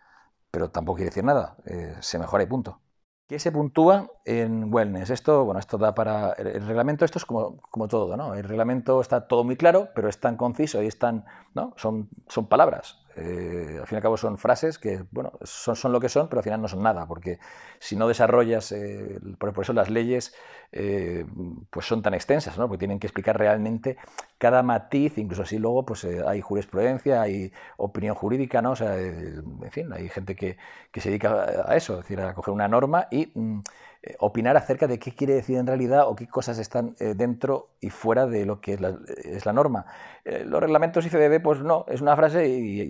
pero 0.51 0.71
tampoco 0.71 0.97
quiere 0.97 1.11
decir 1.11 1.25
nada, 1.25 1.57
eh, 1.66 1.97
se 2.01 2.19
mejora 2.19 2.43
y 2.43 2.47
punto. 2.47 2.81
¿Qué 3.29 3.38
se 3.38 3.53
puntúa 3.53 4.11
en 4.25 4.75
wellness? 4.75 5.11
Esto, 5.11 5.45
bueno, 5.45 5.61
esto 5.61 5.79
da 5.79 5.95
para. 5.95 6.33
El 6.33 6.66
reglamento, 6.66 7.05
esto 7.05 7.19
es 7.19 7.25
como, 7.25 7.59
como 7.71 7.87
todo, 7.87 8.16
¿no? 8.16 8.35
El 8.35 8.43
reglamento 8.43 9.01
está 9.01 9.29
todo 9.29 9.45
muy 9.45 9.57
claro, 9.57 9.90
pero 9.95 10.09
es 10.09 10.19
tan 10.19 10.37
conciso 10.37 10.83
y 10.83 10.88
es 10.88 10.99
tan. 10.99 11.25
¿no? 11.55 11.73
Son, 11.77 12.09
son 12.27 12.49
palabras. 12.49 12.99
Eh, 13.16 13.79
al 13.81 13.87
fin 13.87 13.96
y 13.96 13.99
al 13.99 14.03
cabo 14.03 14.16
son 14.16 14.38
frases 14.38 14.79
que, 14.79 15.05
bueno, 15.11 15.33
son, 15.42 15.75
son, 15.75 15.92
lo 15.92 16.01
que 16.01 16.09
son, 16.09 16.29
pero 16.29 16.40
al 16.40 16.44
final 16.44 16.62
no 16.62 16.68
son 16.68 16.83
nada, 16.83 17.07
porque 17.07 17.38
si 17.79 17.96
no 17.96 18.07
desarrollas, 18.07 18.70
eh, 18.73 19.18
por, 19.38 19.53
eso 19.61 19.73
las 19.73 19.90
leyes 19.90 20.35
eh, 20.73 21.25
pues 21.70 21.87
son 21.87 22.03
tan 22.03 22.14
extensas, 22.14 22.57
¿no? 22.57 22.68
porque 22.68 22.79
tienen 22.79 23.01
que 23.01 23.09
explicar 23.09 23.37
realmente 23.37 23.96
cada 24.38 24.62
matiz, 24.62 25.18
incluso 25.18 25.42
así 25.42 25.59
luego 25.59 25.85
pues 25.85 26.05
hay 26.05 26.40
jurisprudencia, 26.40 27.20
hay 27.23 27.53
opinión 27.77 28.14
jurídica, 28.14 28.62
¿no? 28.62 28.73
O 28.73 28.77
sea, 28.77 28.96
en 28.96 29.70
fin, 29.70 29.92
hay 29.92 30.09
gente 30.09 30.37
que, 30.37 30.57
que, 30.92 31.01
se 31.01 31.09
dedica 31.11 31.64
a 31.66 31.77
eso, 31.77 31.94
es 31.94 32.01
decir, 32.01 32.20
a 32.20 32.35
coger 32.35 32.55
una 32.55 32.68
norma 32.68 33.09
y... 33.11 33.31
Mm, 33.35 33.61
eh, 34.02 34.16
opinar 34.18 34.56
acerca 34.56 34.86
de 34.86 34.98
qué 34.98 35.14
quiere 35.14 35.34
decir 35.34 35.58
en 35.58 35.66
realidad 35.66 36.08
o 36.08 36.16
qué 36.16 36.26
cosas 36.26 36.58
están 36.58 36.96
eh, 37.00 37.12
dentro 37.14 37.68
y 37.80 37.90
fuera 37.90 38.26
de 38.26 38.46
lo 38.46 38.58
que 38.58 38.72
es 38.72 38.80
la, 38.80 38.96
la 39.44 39.52
norma. 39.52 39.84
Eh, 40.24 40.42
los 40.46 40.58
reglamentos 40.58 41.04
ICDB, 41.04 41.42
pues 41.42 41.60
no, 41.60 41.84
es 41.86 42.00
una 42.00 42.16
frase 42.16 42.48
y, 42.48 42.80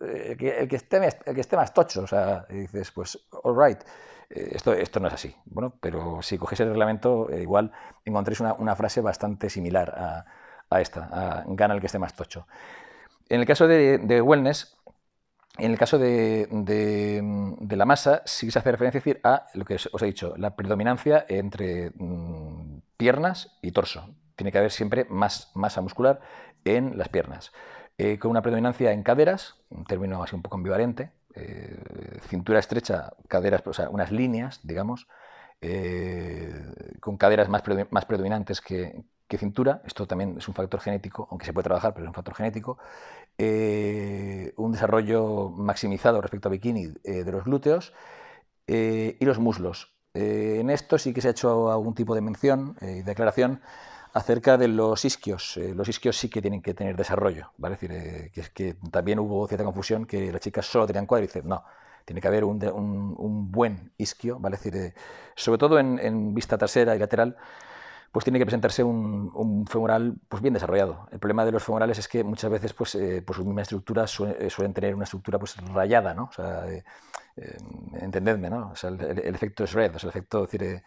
el, 0.00 0.36
que, 0.36 0.76
esté, 0.76 0.98
el 1.26 1.34
que 1.34 1.40
esté 1.40 1.56
más 1.56 1.74
tocho, 1.74 2.02
o 2.02 2.06
sea, 2.06 2.46
dices, 2.48 2.92
pues, 2.92 3.18
all 3.42 3.56
right. 3.60 3.80
Esto, 4.28 4.72
esto 4.72 5.00
no 5.00 5.08
es 5.08 5.14
así. 5.14 5.34
Bueno, 5.44 5.72
pero 5.80 6.22
si 6.22 6.38
coges 6.38 6.60
el 6.60 6.68
reglamento, 6.68 7.28
igual 7.36 7.72
encontréis 8.04 8.38
una, 8.38 8.76
frase 8.76 9.00
bastante 9.00 9.50
similar 9.50 10.24
a, 10.70 10.80
esta, 10.80 11.08
a 11.10 11.44
gana 11.48 11.74
el 11.74 11.80
que 11.80 11.86
esté 11.86 11.98
más 11.98 12.14
tocho. 12.14 12.46
En 13.28 13.40
el 13.40 13.46
caso 13.46 13.66
de 13.66 14.22
wellness, 14.22 14.80
en 15.58 15.72
el 15.72 15.78
caso 15.78 15.98
de, 15.98 16.48
la 17.68 17.84
masa, 17.84 18.22
sí 18.24 18.50
se 18.50 18.58
hace 18.58 18.72
referencia 18.72 19.16
a 19.24 19.46
lo 19.54 19.64
que 19.64 19.74
os 19.74 20.02
he 20.02 20.06
dicho, 20.06 20.34
la 20.36 20.56
predominancia 20.56 21.26
entre 21.28 21.90
mm, 21.94 22.80
piernas 22.96 23.58
y 23.62 23.72
torso. 23.72 24.14
Tiene 24.36 24.52
que 24.52 24.58
haber 24.58 24.70
siempre 24.70 25.06
más 25.10 25.50
masa 25.54 25.80
muscular 25.80 26.20
en 26.64 26.96
las 26.96 27.08
piernas. 27.08 27.52
Eh, 27.98 28.18
con 28.18 28.30
una 28.30 28.42
predominancia 28.42 28.92
en 28.92 29.02
caderas, 29.02 29.56
un 29.68 29.84
término 29.84 30.22
así 30.22 30.34
un 30.34 30.42
poco 30.42 30.56
ambivalente, 30.56 31.10
eh, 31.34 31.76
cintura 32.28 32.58
estrecha, 32.58 33.12
caderas, 33.28 33.62
o 33.66 33.72
sea, 33.72 33.90
unas 33.90 34.10
líneas, 34.10 34.60
digamos, 34.62 35.06
eh, 35.60 36.50
con 37.00 37.18
caderas 37.18 37.48
más, 37.48 37.62
predominantes 37.62 38.60
que, 38.60 39.04
que 39.30 39.38
cintura, 39.38 39.80
esto 39.86 40.08
también 40.08 40.38
es 40.38 40.48
un 40.48 40.54
factor 40.54 40.80
genético, 40.80 41.28
aunque 41.30 41.46
se 41.46 41.52
puede 41.52 41.62
trabajar, 41.62 41.94
pero 41.94 42.04
es 42.04 42.08
un 42.08 42.14
factor 42.14 42.34
genético, 42.34 42.78
eh, 43.38 44.52
un 44.56 44.72
desarrollo 44.72 45.50
maximizado 45.50 46.20
respecto 46.20 46.48
a 46.48 46.50
bikini 46.50 46.88
eh, 47.04 47.22
de 47.22 47.30
los 47.30 47.44
glúteos 47.44 47.92
eh, 48.66 49.16
y 49.20 49.24
los 49.24 49.38
muslos. 49.38 49.94
en 50.14 50.68
esto 50.68 50.98
sí 50.98 51.14
que 51.14 51.20
se 51.20 51.28
ha 51.28 51.30
hecho 51.30 51.70
algún 51.70 51.94
tipo 51.94 52.16
de 52.16 52.20
mención 52.22 52.76
y 52.80 53.02
declaración 53.02 53.60
acerca 54.12 54.58
de 54.58 54.66
los 54.66 55.04
isquios. 55.04 55.56
los 55.78 55.88
isquios 55.88 56.18
sí 56.18 56.28
que 56.28 56.42
tienen 56.42 56.60
que 56.60 56.74
tener 56.74 56.96
desarrollo, 56.96 57.52
¿vale? 57.56 57.76
Decir, 57.76 57.92
que, 58.52 58.74
también 58.90 59.20
hubo 59.20 59.46
cierta 59.46 59.64
confusión 59.64 60.06
que 60.06 60.32
las 60.32 60.40
chicas 60.40 60.66
solo 60.66 60.86
tenían 60.88 61.06
cuádriceps. 61.06 61.46
No, 61.46 61.62
tiene 62.04 62.20
que 62.20 62.28
haber 62.28 62.42
un, 62.44 62.58
un, 62.64 63.52
buen 63.52 63.92
isquio, 63.96 64.40
¿vale? 64.40 64.56
decir, 64.56 64.94
sobre 65.36 65.58
todo 65.58 65.78
en 65.78 66.34
vista 66.34 66.58
trasera 66.58 66.96
y 66.96 66.98
lateral, 66.98 67.36
pues 68.12 68.24
tiene 68.24 68.38
que 68.38 68.46
presentarse 68.46 68.82
un, 68.82 69.64
femoral 69.68 70.16
pues 70.28 70.42
bien 70.42 70.54
desarrollado. 70.54 71.08
El 71.12 71.20
problema 71.20 71.44
de 71.44 71.52
los 71.52 71.62
femorales 71.62 71.98
es 71.98 72.08
que 72.08 72.24
muchas 72.24 72.50
veces 72.50 72.72
pues, 72.72 72.94
eh, 72.96 73.22
por 73.22 73.36
su 73.36 73.44
misma 73.44 73.62
estructura 73.62 74.04
eh, 74.04 74.50
suelen 74.50 74.74
tener 74.74 74.94
una 74.94 75.04
estructura 75.04 75.38
pues 75.38 75.56
rayada, 75.72 76.12
¿no? 76.12 76.30
Sea, 76.32 76.68
eh, 76.68 76.84
entendedme, 78.00 78.50
¿no? 78.50 78.74
Sea, 78.74 78.90
el, 78.90 79.34
efecto 79.34 79.64
es 79.64 79.72
red, 79.72 79.92
el 80.02 80.08
efecto 80.08 80.42
decir, 80.42 80.82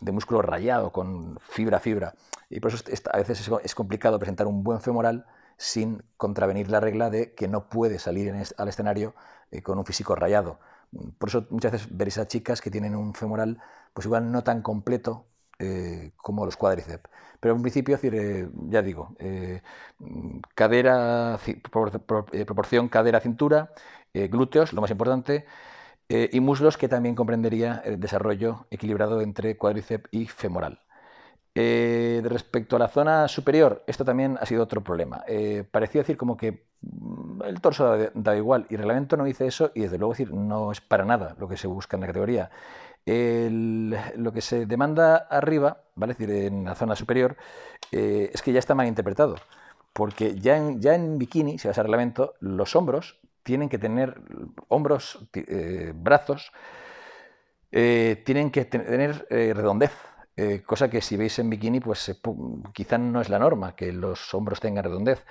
de 0.00 0.12
músculo 0.12 0.40
rayado 0.40 0.92
con 0.92 1.38
fibra 1.40 1.78
a 1.78 1.80
fibra. 1.80 2.14
Y 2.48 2.60
por 2.60 2.72
eso 2.72 2.84
a 3.12 3.18
veces 3.18 3.50
es, 3.64 3.74
complicado 3.74 4.18
presentar 4.18 4.46
un 4.46 4.62
buen 4.62 4.80
femoral 4.80 5.26
sin 5.56 6.04
contravenir 6.16 6.70
la 6.70 6.78
regla 6.78 7.10
de 7.10 7.34
que 7.34 7.48
no 7.48 7.68
puede 7.68 7.98
salir 7.98 8.32
al 8.56 8.68
escenario 8.68 9.14
con 9.64 9.78
un 9.78 9.84
físico 9.84 10.14
rayado. 10.14 10.60
Por 11.18 11.28
eso 11.28 11.46
muchas 11.50 11.72
veces 11.72 11.88
veréis 11.90 12.18
a 12.18 12.28
chicas 12.28 12.60
que 12.60 12.70
tienen 12.70 12.94
un 12.94 13.12
femoral 13.14 13.58
pues 13.92 14.06
igual 14.06 14.30
no 14.30 14.44
tan 14.44 14.62
completo 14.62 15.26
eh, 15.60 16.12
como 16.16 16.44
los 16.46 16.56
cuádriceps. 16.56 17.10
Pero 17.40 17.56
en 17.56 17.62
principio, 17.62 17.98
eh, 18.00 18.48
ya 18.68 18.80
digo, 18.80 19.16
eh, 19.18 19.60
cadera, 20.54 21.38
proporción 22.46 22.88
cadera-cintura, 22.88 23.72
glúteos, 24.14 24.72
lo 24.72 24.80
más 24.80 24.90
importante, 24.90 25.46
y 26.08 26.40
muslos 26.40 26.76
que 26.76 26.88
también 26.88 27.14
comprendería 27.14 27.82
el 27.84 28.00
desarrollo 28.00 28.66
equilibrado 28.70 29.20
entre 29.20 29.56
cuádriceps 29.56 30.08
y 30.12 30.26
femoral. 30.26 30.80
respecto 31.54 32.76
a 32.76 32.78
la 32.78 32.88
zona 32.88 33.28
superior, 33.28 33.84
esto 33.86 34.04
también 34.04 34.38
ha 34.40 34.46
sido 34.46 34.62
otro 34.62 34.82
problema. 34.84 35.24
parecía 35.70 36.02
decir 36.02 36.16
como 36.16 36.36
que 36.36 36.66
mm, 36.82 37.42
el 37.44 37.60
torso 37.60 37.96
da, 38.14 38.36
igual 38.36 38.66
y 38.70 38.74
el 38.74 38.80
reglamento 38.80 39.16
no 39.16 39.24
dice 39.24 39.46
eso 39.46 39.70
y 39.74 39.82
desde 39.82 39.98
luego 39.98 40.12
decir 40.14 40.32
no 40.32 40.72
es 40.72 40.80
para 40.80 41.04
nada 41.04 41.36
lo 41.38 41.48
que 41.48 41.56
se 41.56 41.66
busca 41.66 41.96
en 41.96 42.02
la 42.02 42.06
categoría 42.08 42.50
lo 43.06 44.32
que 44.32 44.40
se 44.40 44.66
demanda 44.66 45.16
arriba, 45.16 45.84
¿vale? 45.94 46.12
Es 46.12 46.18
decir, 46.18 46.34
en 46.34 46.64
la 46.64 46.74
zona 46.74 46.96
superior, 46.96 47.36
eh, 47.92 48.30
es 48.32 48.42
que 48.42 48.52
ya 48.52 48.58
está 48.58 48.74
mal 48.74 48.86
interpretado. 48.86 49.36
Porque 49.92 50.38
ya 50.38 50.56
en, 50.56 50.80
ya 50.80 50.94
en 50.94 51.18
bikini, 51.18 51.58
si 51.58 51.68
vas 51.68 51.78
a 51.78 51.82
reglamento, 51.82 52.34
los 52.40 52.76
hombros 52.76 53.18
tienen 53.42 53.68
que 53.68 53.78
tener, 53.78 54.20
hombros, 54.68 55.26
eh, 55.34 55.92
brazos, 55.94 56.52
eh, 57.72 58.22
tienen 58.24 58.50
que 58.50 58.64
tener 58.64 59.26
redondez. 59.30 59.92
cosa 60.66 60.88
que 60.88 61.00
si 61.00 61.16
veis 61.16 61.38
en 61.40 61.50
bikini, 61.50 61.80
pues 61.80 62.14
quizá 62.72 62.96
no 62.98 63.20
es 63.20 63.28
la 63.28 63.40
norma 63.40 63.74
que 63.74 63.92
los 63.92 64.32
hombros 64.34 64.60
tengan 64.60 64.84
redondez. 64.84 65.24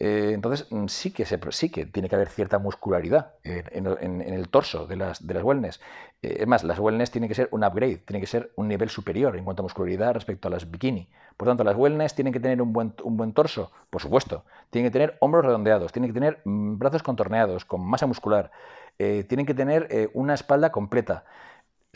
Eh, 0.00 0.30
entonces, 0.32 0.70
mm, 0.70 0.86
sí 0.86 1.10
que, 1.10 1.24
sí 1.24 1.70
que 1.70 1.86
tiene 1.86 2.08
que 2.08 2.14
haber 2.14 2.28
cierta 2.28 2.58
muscularidad 2.58 3.34
en, 3.42 4.22
el 4.22 4.48
torso 4.48 4.86
de 4.86 4.96
las, 4.96 5.26
de 5.26 5.34
las 5.34 5.42
wellness. 5.42 5.80
Eh, 6.22 6.38
es 6.40 6.46
más, 6.46 6.62
las 6.62 6.78
wellness 6.78 7.10
tienen 7.10 7.28
que 7.28 7.34
ser 7.34 7.48
un 7.50 7.64
upgrade, 7.64 7.98
tienen 7.98 8.20
que 8.20 8.26
ser 8.26 8.52
un 8.56 8.68
nivel 8.68 8.90
superior 8.90 9.36
en 9.36 9.44
cuanto 9.44 9.62
a 9.62 9.64
muscularidad 9.64 10.14
respecto 10.14 10.48
a 10.48 10.50
las 10.52 10.70
bikini. 10.70 11.08
Por 11.36 11.48
tanto, 11.48 11.64
las 11.64 11.76
wellness 11.76 12.14
tienen 12.14 12.32
que 12.32 12.40
tener 12.40 12.62
un 12.62 12.72
buen, 12.72 12.94
un 13.02 13.16
buen 13.16 13.32
torso, 13.32 13.72
por 13.90 14.00
supuesto. 14.00 14.44
Tienen 14.70 14.90
que 14.90 14.92
tener 14.92 15.16
hombros 15.20 15.44
redondeados, 15.44 15.92
tienen 15.92 16.10
que 16.10 16.14
tener 16.14 16.40
mm, 16.44 16.78
brazos 16.78 17.02
contorneados, 17.02 17.64
con 17.64 17.84
masa 17.84 18.06
muscular. 18.06 18.50
Eh, 19.00 19.24
tienen 19.28 19.46
que 19.46 19.54
tener 19.54 20.10
una 20.14 20.34
espalda 20.34 20.72
completa 20.72 21.24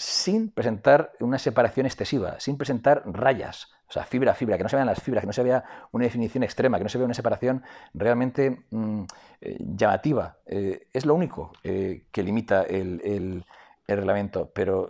sin 0.03 0.51
presentar 0.51 1.13
una 1.21 1.39
separación 1.39 1.87
excesiva, 1.87 2.41
sin 2.41 2.57
presentar 2.57 3.03
rayas, 3.07 3.69
o 3.89 3.93
sea, 3.93 4.05
fibra 4.05 4.33
a 4.33 4.35
fibra, 4.35 4.57
que 4.57 4.65
no 4.65 4.69
se 4.69 4.77
vean 4.77 4.87
las 4.87 5.01
fibras, 5.01 5.23
que 5.23 5.27
no 5.27 5.33
se 5.33 5.43
vea 5.43 5.65
una 5.93 6.05
definición 6.05 6.43
extrema, 6.43 6.79
que 6.79 6.85
no 6.85 6.91
se 6.91 6.99
vea 6.99 7.05
una 7.05 7.15
separación 7.15 7.63
realmente 7.95 8.65
mm, 8.71 9.03
eh, 9.41 9.57
llamativa. 9.61 10.39
Eh, 10.47 10.89
es 10.93 11.07
lo 11.07 11.15
único 11.15 11.53
eh, 11.63 12.07
que 12.11 12.23
limita 12.23 12.63
el, 12.63 13.45
reglamento, 13.87 14.51
pero 14.55 14.89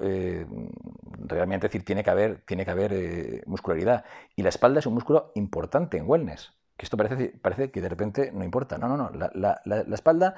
realmente 1.18 1.66
decir, 1.66 1.84
tiene 1.84 2.04
que 2.04 2.10
haber, 2.10 2.42
tiene 2.42 2.64
que 2.64 2.70
haber 2.70 3.42
muscularidad. 3.46 4.04
Y 4.36 4.42
la 4.42 4.50
espalda 4.50 4.78
es 4.78 4.86
un 4.86 4.94
músculo 4.94 5.32
importante 5.34 5.96
en 5.96 6.08
wellness. 6.08 6.52
Que 6.76 6.86
esto 6.86 6.96
parece, 6.96 7.34
parece 7.42 7.72
que 7.72 7.80
de 7.80 7.88
repente 7.88 8.30
no 8.30 8.44
importa. 8.44 8.78
No, 8.78 8.86
no, 8.86 8.96
no. 8.96 9.10
La, 9.10 9.60
la 9.64 9.94
espalda 9.94 10.36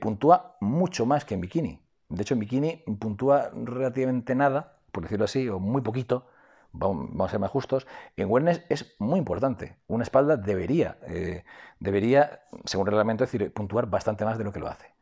puntúa 0.00 0.56
mucho 0.60 1.06
más 1.06 1.24
que 1.24 1.34
en 1.34 1.42
bikini. 1.42 1.80
De 2.10 2.22
hecho, 2.22 2.36
bikini 2.36 2.82
puntúa 2.98 3.50
relativamente 3.54 4.34
nada, 4.34 4.76
por 4.90 5.04
decirlo 5.04 5.24
así, 5.24 5.48
o 5.48 5.60
muy 5.60 5.80
poquito, 5.80 6.26
vamos, 6.72 7.28
a 7.28 7.30
ser 7.30 7.38
más 7.38 7.50
justos, 7.50 7.86
en 8.16 8.28
wellness 8.28 8.64
es 8.68 8.96
muy 8.98 9.18
importante. 9.18 9.76
Una 9.86 10.02
espalda 10.02 10.36
debería, 10.36 10.98
eh, 11.06 11.44
debería 11.78 12.42
según 12.64 12.88
el 12.88 12.92
reglamento, 12.92 13.24
decir, 13.24 13.52
puntuar 13.52 13.86
bastante 13.86 14.24
más 14.24 14.38
de 14.38 14.44
lo 14.44 14.52
que 14.52 14.58
lo 14.58 14.68
hace. 14.68 14.92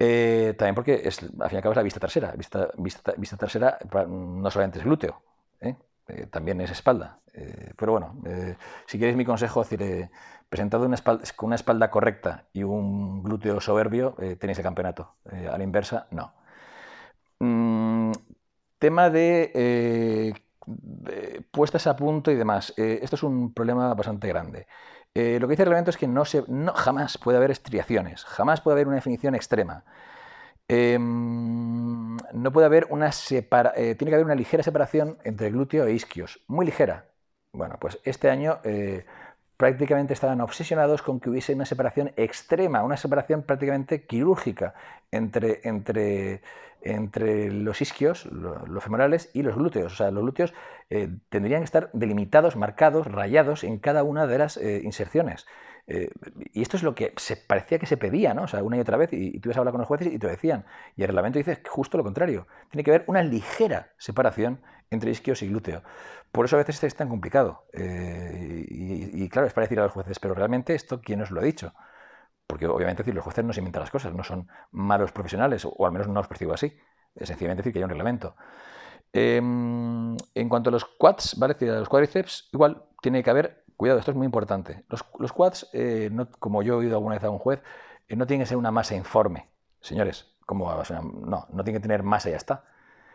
Eh, 0.00 0.54
también 0.58 0.74
porque 0.74 1.02
al 1.04 1.12
fin 1.12 1.30
y 1.38 1.56
al 1.56 1.62
cabo 1.62 1.72
es 1.72 1.76
la 1.76 1.82
vista 1.82 2.00
trasera. 2.00 2.32
Vista, 2.32 2.68
vista, 2.76 3.14
vista 3.16 3.36
trasera 3.36 3.78
no 4.08 4.50
solamente 4.50 4.80
es 4.80 4.84
glúteo, 4.84 5.22
¿eh? 5.60 5.76
también 6.30 6.60
es 6.60 6.70
espalda. 6.70 7.20
pero 7.76 7.92
bueno, 7.92 8.16
si 8.86 8.98
queréis 8.98 9.16
mi 9.16 9.24
consejo, 9.24 9.62
decir, 9.62 10.10
presentado 10.48 10.88
con 11.36 11.46
una 11.46 11.56
espalda 11.56 11.90
correcta 11.90 12.46
y 12.52 12.62
un 12.62 13.22
glúteo 13.22 13.60
soberbio, 13.60 14.16
tenéis 14.38 14.58
el 14.58 14.64
campeonato. 14.64 15.14
a 15.52 15.58
la 15.58 15.64
inversa, 15.64 16.06
no. 16.10 16.32
Mm, 17.40 18.12
tema 18.78 19.10
de 19.10 20.34
puestas 21.50 21.86
a 21.86 21.96
punto 21.96 22.30
y 22.30 22.34
demás. 22.36 22.72
Eh, 22.76 23.00
esto 23.02 23.16
es 23.16 23.22
un 23.22 23.52
problema 23.52 23.94
bastante 23.94 24.28
grande. 24.28 24.66
Eh, 25.14 25.38
lo 25.40 25.48
que 25.48 25.52
dice 25.52 25.62
el 25.62 25.68
reglamento 25.68 25.90
es 25.90 25.96
que 25.96 26.06
no, 26.06 26.24
se, 26.24 26.44
no 26.48 26.72
jamás 26.74 27.18
puede 27.18 27.38
haber 27.38 27.50
estriaciones, 27.50 28.24
jamás 28.24 28.60
puede 28.60 28.74
haber 28.76 28.86
una 28.86 28.96
definición 28.96 29.34
extrema. 29.34 29.84
Em, 30.68 32.16
no 32.34 32.52
puede 32.52 32.66
haber 32.66 32.86
una 32.90 33.10
separa 33.10 33.72
eh, 33.74 33.94
tiene 33.94 34.10
que 34.10 34.16
haber 34.16 34.26
una 34.26 34.34
ligera 34.34 34.62
separación 34.62 35.16
entre 35.24 35.50
glúteo 35.50 35.86
e 35.86 35.92
isquios, 35.94 36.40
muy 36.46 36.66
ligera. 36.66 37.06
Bueno, 37.52 37.76
pues 37.80 37.98
este 38.04 38.28
año 38.28 38.60
prácticamente 39.58 40.14
estaban 40.14 40.40
obsesionados 40.40 41.02
con 41.02 41.18
que 41.20 41.28
hubiese 41.28 41.52
una 41.52 41.66
separación 41.66 42.12
extrema, 42.16 42.84
una 42.84 42.96
separación 42.96 43.42
prácticamente 43.42 44.06
quirúrgica 44.06 44.72
entre, 45.10 45.60
entre, 45.64 46.42
entre 46.80 47.50
los 47.50 47.82
isquios, 47.82 48.26
los 48.26 48.84
femorales 48.84 49.30
y 49.34 49.42
los 49.42 49.56
glúteos. 49.56 49.92
O 49.92 49.96
sea, 49.96 50.12
los 50.12 50.22
glúteos 50.22 50.54
eh, 50.90 51.10
tendrían 51.28 51.62
que 51.62 51.64
estar 51.64 51.90
delimitados, 51.92 52.54
marcados, 52.54 53.08
rayados 53.08 53.64
en 53.64 53.78
cada 53.78 54.04
una 54.04 54.28
de 54.28 54.38
las 54.38 54.56
eh, 54.58 54.80
inserciones. 54.84 55.44
Eh, 55.90 56.10
y 56.52 56.60
esto 56.60 56.76
es 56.76 56.82
lo 56.82 56.94
que 56.94 57.14
se 57.16 57.36
parecía 57.36 57.78
que 57.78 57.86
se 57.86 57.96
pedía, 57.96 58.34
¿no? 58.34 58.42
O 58.42 58.48
sea, 58.48 58.62
una 58.62 58.76
y 58.76 58.80
otra 58.80 58.98
vez, 58.98 59.10
y, 59.12 59.40
tú 59.40 59.48
ibas 59.48 59.56
a 59.56 59.60
hablar 59.60 59.72
con 59.72 59.80
los 59.80 59.88
jueces 59.88 60.08
y 60.08 60.18
te 60.18 60.26
lo 60.26 60.30
decían. 60.30 60.66
Y 60.96 61.02
el 61.02 61.08
reglamento 61.08 61.38
dice 61.38 61.62
justo 61.66 61.96
lo 61.96 62.04
contrario. 62.04 62.46
Tiene 62.70 62.84
que 62.84 62.90
haber 62.90 63.04
una 63.06 63.22
ligera 63.22 63.90
separación 63.96 64.60
entre 64.90 65.10
isquios 65.10 65.42
y 65.42 65.48
glúteo. 65.48 65.82
Por 66.30 66.44
eso 66.44 66.56
a 66.56 66.58
veces 66.58 66.84
es 66.84 66.94
tan 66.94 67.08
complicado. 67.08 67.64
Eh, 67.72 68.66
y, 68.68 69.28
claro, 69.30 69.48
es 69.48 69.54
para 69.54 69.64
decir 69.64 69.80
a 69.80 69.84
los 69.84 69.92
jueces, 69.92 70.18
pero 70.18 70.34
realmente 70.34 70.74
esto, 70.74 71.00
¿quién 71.00 71.22
os 71.22 71.30
lo 71.30 71.40
ha 71.40 71.44
dicho? 71.44 71.72
Porque 72.46 72.66
obviamente 72.66 73.02
decir, 73.02 73.14
los 73.14 73.24
jueces 73.24 73.44
no 73.44 73.52
se 73.52 73.60
inventan 73.60 73.80
las 73.82 73.90
cosas, 73.90 74.14
no 74.14 74.24
son 74.24 74.48
malos 74.70 75.12
profesionales, 75.12 75.64
o, 75.64 75.86
al 75.86 75.92
menos 75.92 76.08
no 76.08 76.14
los 76.14 76.28
percibo 76.28 76.52
así. 76.54 76.76
Es 77.14 77.28
sencillamente 77.28 77.62
decir 77.62 77.72
que 77.72 77.78
hay 77.78 77.84
un 77.84 77.90
reglamento. 77.90 78.36
Em, 79.12 80.16
en 80.34 80.48
cuanto 80.48 80.70
a 80.70 80.72
los 80.72 80.84
quads, 80.84 81.36
¿vale? 81.38 81.56
a 81.60 81.80
los 81.80 81.88
cuádriceps, 81.88 82.50
igual 82.52 82.84
tiene 83.02 83.22
que 83.22 83.30
haber 83.30 83.64
Cuidado, 83.78 84.00
esto 84.00 84.10
es 84.10 84.16
muy 84.16 84.24
importante. 84.24 84.84
Los, 84.88 85.32
quads, 85.32 85.70
eh, 85.72 86.10
como 86.40 86.64
yo 86.64 86.74
he 86.74 86.76
oído 86.78 86.96
alguna 86.96 87.14
vez 87.14 87.22
a 87.22 87.30
un 87.30 87.38
juez, 87.38 87.62
eh, 88.08 88.16
no 88.16 88.26
tienen 88.26 88.42
que 88.42 88.48
ser 88.48 88.56
una 88.56 88.72
masa 88.72 88.96
informe. 88.96 89.48
Señores, 89.80 90.34
¿cómo 90.46 90.68
No, 91.24 91.46
no 91.48 91.64
tiene 91.64 91.78
que 91.78 91.82
tener 91.82 92.02
masa 92.02 92.28
y 92.28 92.32
ya 92.32 92.38
está. 92.38 92.64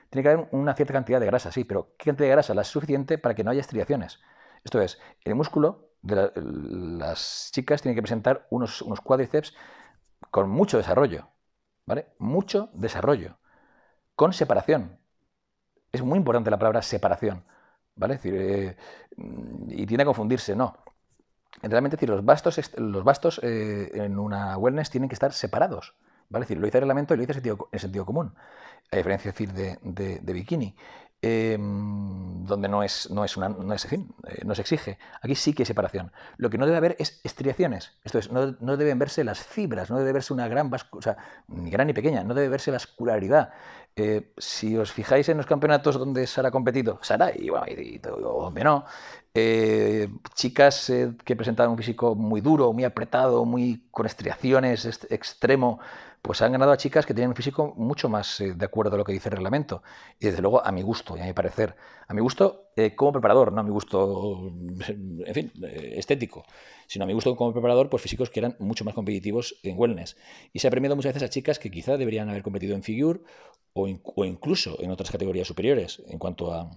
Tiene 0.09 0.23
que 0.23 0.29
haber 0.29 0.47
una 0.53 0.73
cierta 0.73 0.93
cantidad 0.93 1.19
de 1.19 1.25
grasa, 1.25 1.51
sí, 1.51 1.65
pero 1.65 1.95
¿qué 1.97 2.05
cantidad 2.05 2.29
de 2.29 2.31
grasa? 2.31 2.53
La 2.53 2.63
suficiente 2.63 3.17
para 3.17 3.35
que 3.35 3.43
no 3.43 3.51
haya 3.51 3.59
estriaciones. 3.59 4.21
Esto 4.63 4.79
es, 4.81 5.01
el 5.25 5.35
músculo 5.35 5.89
de 6.01 6.31
las 6.37 7.49
chicas 7.51 7.81
tiene 7.81 7.93
que 7.95 8.01
presentar 8.01 8.47
unos, 8.49 8.81
unos 8.83 9.01
cuádriceps 9.01 9.53
con 10.31 10.49
mucho 10.49 10.77
desarrollo, 10.77 11.27
¿vale? 11.85 12.07
Mucho 12.19 12.69
desarrollo, 12.73 13.37
con 14.15 14.31
separación. 14.31 14.97
Es 15.91 16.01
muy 16.01 16.17
importante 16.19 16.51
la 16.51 16.57
palabra 16.57 16.81
separación. 16.81 17.43
¿Vale? 17.95 18.19
Eh, 18.23 18.75
y 19.69 19.85
tiende 19.85 20.03
a 20.03 20.05
confundirse, 20.05 20.55
no. 20.55 20.77
Realmente, 21.61 21.97
decir, 21.97 22.09
los 22.09 22.25
bastos, 22.25 22.59
los 22.77 23.03
bastos 23.03 23.39
eh, 23.43 23.91
en 23.93 24.17
una 24.19 24.57
wellness 24.57 24.89
tienen 24.89 25.09
que 25.09 25.15
estar 25.15 25.33
separados. 25.33 25.95
¿vale? 26.29 26.45
decir, 26.45 26.57
lo 26.57 26.65
dice 26.65 26.79
el 26.79 26.83
reglamento 26.83 27.13
y 27.13 27.17
lo 27.17 27.21
dice 27.25 27.39
en 27.71 27.79
sentido, 27.79 28.05
común. 28.05 28.33
A 28.91 28.97
diferencia 28.97 29.31
decir, 29.31 29.53
de, 29.53 29.77
de, 29.81 30.33
bikini. 30.33 30.75
Em, 31.25 32.45
donde 32.45 32.67
no 32.67 32.83
es, 32.83 33.09
no 33.09 33.23
es 33.23 33.37
una, 33.37 33.47
no 33.47 33.73
es, 33.73 33.85
eh, 33.85 33.97
no 34.43 34.53
se 34.53 34.61
exige. 34.61 34.97
Aquí 35.21 35.35
sí 35.35 35.53
que 35.53 35.63
hay 35.63 35.65
separación. 35.65 36.11
Lo 36.35 36.49
que 36.49 36.57
no 36.57 36.65
debe 36.65 36.75
haber 36.75 36.97
es 36.99 37.21
estriaciones. 37.23 37.93
Esto 38.03 38.19
es, 38.19 38.29
no, 38.29 38.57
no 38.59 38.75
deben 38.75 38.99
verse 38.99 39.23
las 39.23 39.39
fibras, 39.39 39.89
no 39.89 39.97
debe 39.99 40.11
verse 40.11 40.33
una 40.33 40.49
gran, 40.49 40.69
o 40.69 40.99
ni 41.47 41.69
gran 41.71 41.87
ni 41.87 41.93
pequeña, 41.93 42.25
no 42.25 42.33
debe 42.33 42.49
verse 42.49 42.71
vascularidad. 42.71 43.53
Eh, 43.95 44.33
si 44.37 44.75
os 44.75 44.91
fijáis 44.91 45.29
en 45.29 45.37
los 45.37 45.45
campeonatos 45.45 45.97
donde 45.97 46.27
Sara 46.27 46.49
ha 46.49 46.51
competido, 46.51 46.99
Sara 47.01 47.31
y, 47.33 47.49
bueno, 47.49 47.67
y, 47.69 47.99
donde 47.99 48.63
no, 48.65 48.83
eh, 49.33 50.09
chicas 50.33 50.89
eh, 50.89 51.13
que 51.23 51.37
presentaban 51.37 51.71
un 51.71 51.77
físico 51.77 52.15
muy 52.15 52.41
duro, 52.41 52.73
muy 52.73 52.83
apretado, 52.83 53.45
muy 53.45 53.87
con 53.91 54.07
estriaciones, 54.07 54.85
extremo, 55.09 55.79
pues 56.23 56.41
han 56.41 56.53
ganado 56.53 56.71
a 56.71 56.77
chicas 56.77 57.05
que 57.05 57.13
tienen 57.13 57.29
un 57.29 57.35
físico 57.35 57.75
mucho 57.77 58.09
más 58.09 58.39
de 58.39 58.65
acuerdo 58.65 58.95
a 58.95 58.97
lo 58.97 59.03
que 59.03 59.13
dice 59.13 59.29
el 59.29 59.35
reglamento. 59.35 59.83
Y 60.19 60.25
desde 60.25 60.41
luego, 60.41 60.65
a 60.65 60.71
mi 60.71 60.81
gusto 60.81 61.15
y 61.15 61.21
a 61.21 61.25
mi 61.25 61.33
parecer. 61.33 61.75
A 62.07 62.13
mi 62.15 62.21
gusto 62.21 62.71
como 62.95 63.11
preparador, 63.11 63.51
no 63.51 63.61
a 63.61 63.63
mi 63.63 63.69
gusto, 63.69 64.51
en 64.89 65.33
fin, 65.33 65.51
estético 65.63 66.43
sino 66.87 67.03
a 67.03 67.07
mi 67.07 67.13
gusto 67.13 67.35
como 67.35 67.53
preparador, 67.53 67.89
pues 67.89 68.03
físicos 68.03 68.29
que 68.29 68.39
eran 68.39 68.55
mucho 68.59 68.85
más 68.85 68.93
competitivos 68.93 69.59
en 69.63 69.77
wellness. 69.77 70.17
Y 70.51 70.59
se 70.59 70.67
ha 70.67 70.71
premiado 70.71 70.95
muchas 70.95 71.13
veces 71.13 71.27
a 71.27 71.29
chicas 71.29 71.59
que 71.59 71.71
quizá 71.71 71.97
deberían 71.97 72.29
haber 72.29 72.43
competido 72.43 72.75
en 72.75 72.83
figure 72.83 73.21
o, 73.73 73.87
incluso 74.25 74.81
en 74.81 74.91
otras 74.91 75.11
categorías 75.11 75.47
superiores 75.47 76.01
en 76.07 76.19
cuanto 76.19 76.53
a, 76.53 76.69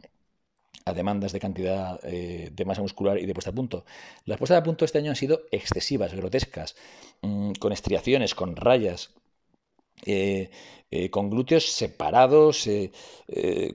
demandas 0.95 1.33
de 1.33 1.41
cantidad 1.41 1.99
eh, 2.05 2.51
de 2.53 2.65
masa 2.65 2.81
muscular 2.81 3.19
y 3.19 3.27
de 3.27 3.35
puesta 3.35 3.51
a 3.51 3.55
punto. 3.55 3.85
Las 4.25 4.39
puestas 4.39 4.59
a 4.59 4.63
punto 4.63 4.85
este 4.85 4.99
año 4.99 5.11
han 5.11 5.17
sido 5.17 5.43
excesivas, 5.51 6.15
grotescas, 6.15 6.77
mm, 7.23 7.53
con 7.59 7.73
estriaciones, 7.73 8.35
con 8.35 8.55
rayas, 8.55 9.13
eh, 10.05 10.51
eh, 10.91 11.11
con 11.11 11.31
glúteos 11.31 11.65
separados, 11.65 12.69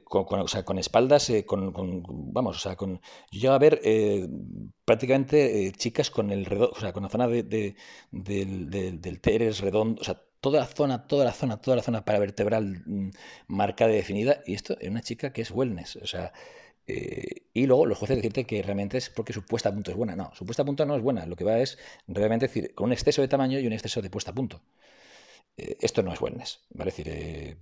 con, 0.04 0.48
sea, 0.48 0.64
con, 0.64 0.78
espaldas, 0.80 1.32
con, 1.46 2.04
vamos, 2.34 2.66
o 2.66 2.78
con, 2.78 3.02
yo 3.32 3.54
a 3.54 3.60
ver 3.60 3.82
prácticamente 4.86 5.72
chicas 5.76 6.10
con 6.10 6.32
el 6.32 6.48
o 6.52 6.80
sea, 6.80 6.94
con 6.94 7.04
la 7.04 7.10
zona 7.10 7.28
de, 7.28 7.76
del, 8.12 8.70
del 9.02 9.22
teres 9.22 9.60
redondo, 9.60 10.02
toda 10.42 10.60
la 10.60 10.66
zona, 10.66 11.08
toda 11.08 11.26
la 11.26 11.34
zona, 11.34 11.62
toda 11.62 11.78
la 11.78 11.84
zona 11.84 12.04
paravertebral 12.04 12.84
mm, 12.86 13.12
marcada 13.48 13.92
y 13.92 13.96
definida, 13.96 14.42
y 14.46 14.56
esto 14.56 14.78
es 14.80 14.90
una 14.90 15.02
chica 15.02 15.32
que 15.34 15.42
es 15.44 15.52
wellness, 15.52 15.98
eh, 16.88 17.44
y 17.54 17.68
luego 17.68 17.86
los 17.86 17.98
jueces 17.98 18.18
decirte 18.18 18.46
que 18.46 18.62
realmente 18.64 18.98
es 18.98 19.10
porque 19.10 19.34
su 19.34 19.46
puesta 19.46 19.70
a 19.70 19.74
punto 19.74 19.92
es 19.92 19.98
buena. 19.98 20.16
No, 20.16 20.32
su 20.34 20.46
puesta 20.46 20.64
a 20.64 20.66
punto 20.66 20.86
no 20.86 20.96
es 20.96 21.02
buena. 21.02 21.26
Lo 21.26 21.36
que 21.36 21.44
va 21.44 21.60
es 21.60 21.78
realmente 22.08 22.48
decir 22.48 22.74
con 22.76 22.88
un 22.88 22.94
exceso 22.94 23.22
de 23.22 23.28
tamaño 23.28 23.60
y 23.60 23.68
un 23.68 23.74
exceso 23.74 24.02
de 24.02 24.10
puesta 24.10 24.32
a 24.32 24.34
punto. 24.36 24.62
Esto 25.80 26.04
no 26.04 26.14
es 26.14 26.22
wellness, 26.22 26.60
¿vale? 26.72 26.92
Decir, 26.92 27.08
eh, 27.10 27.58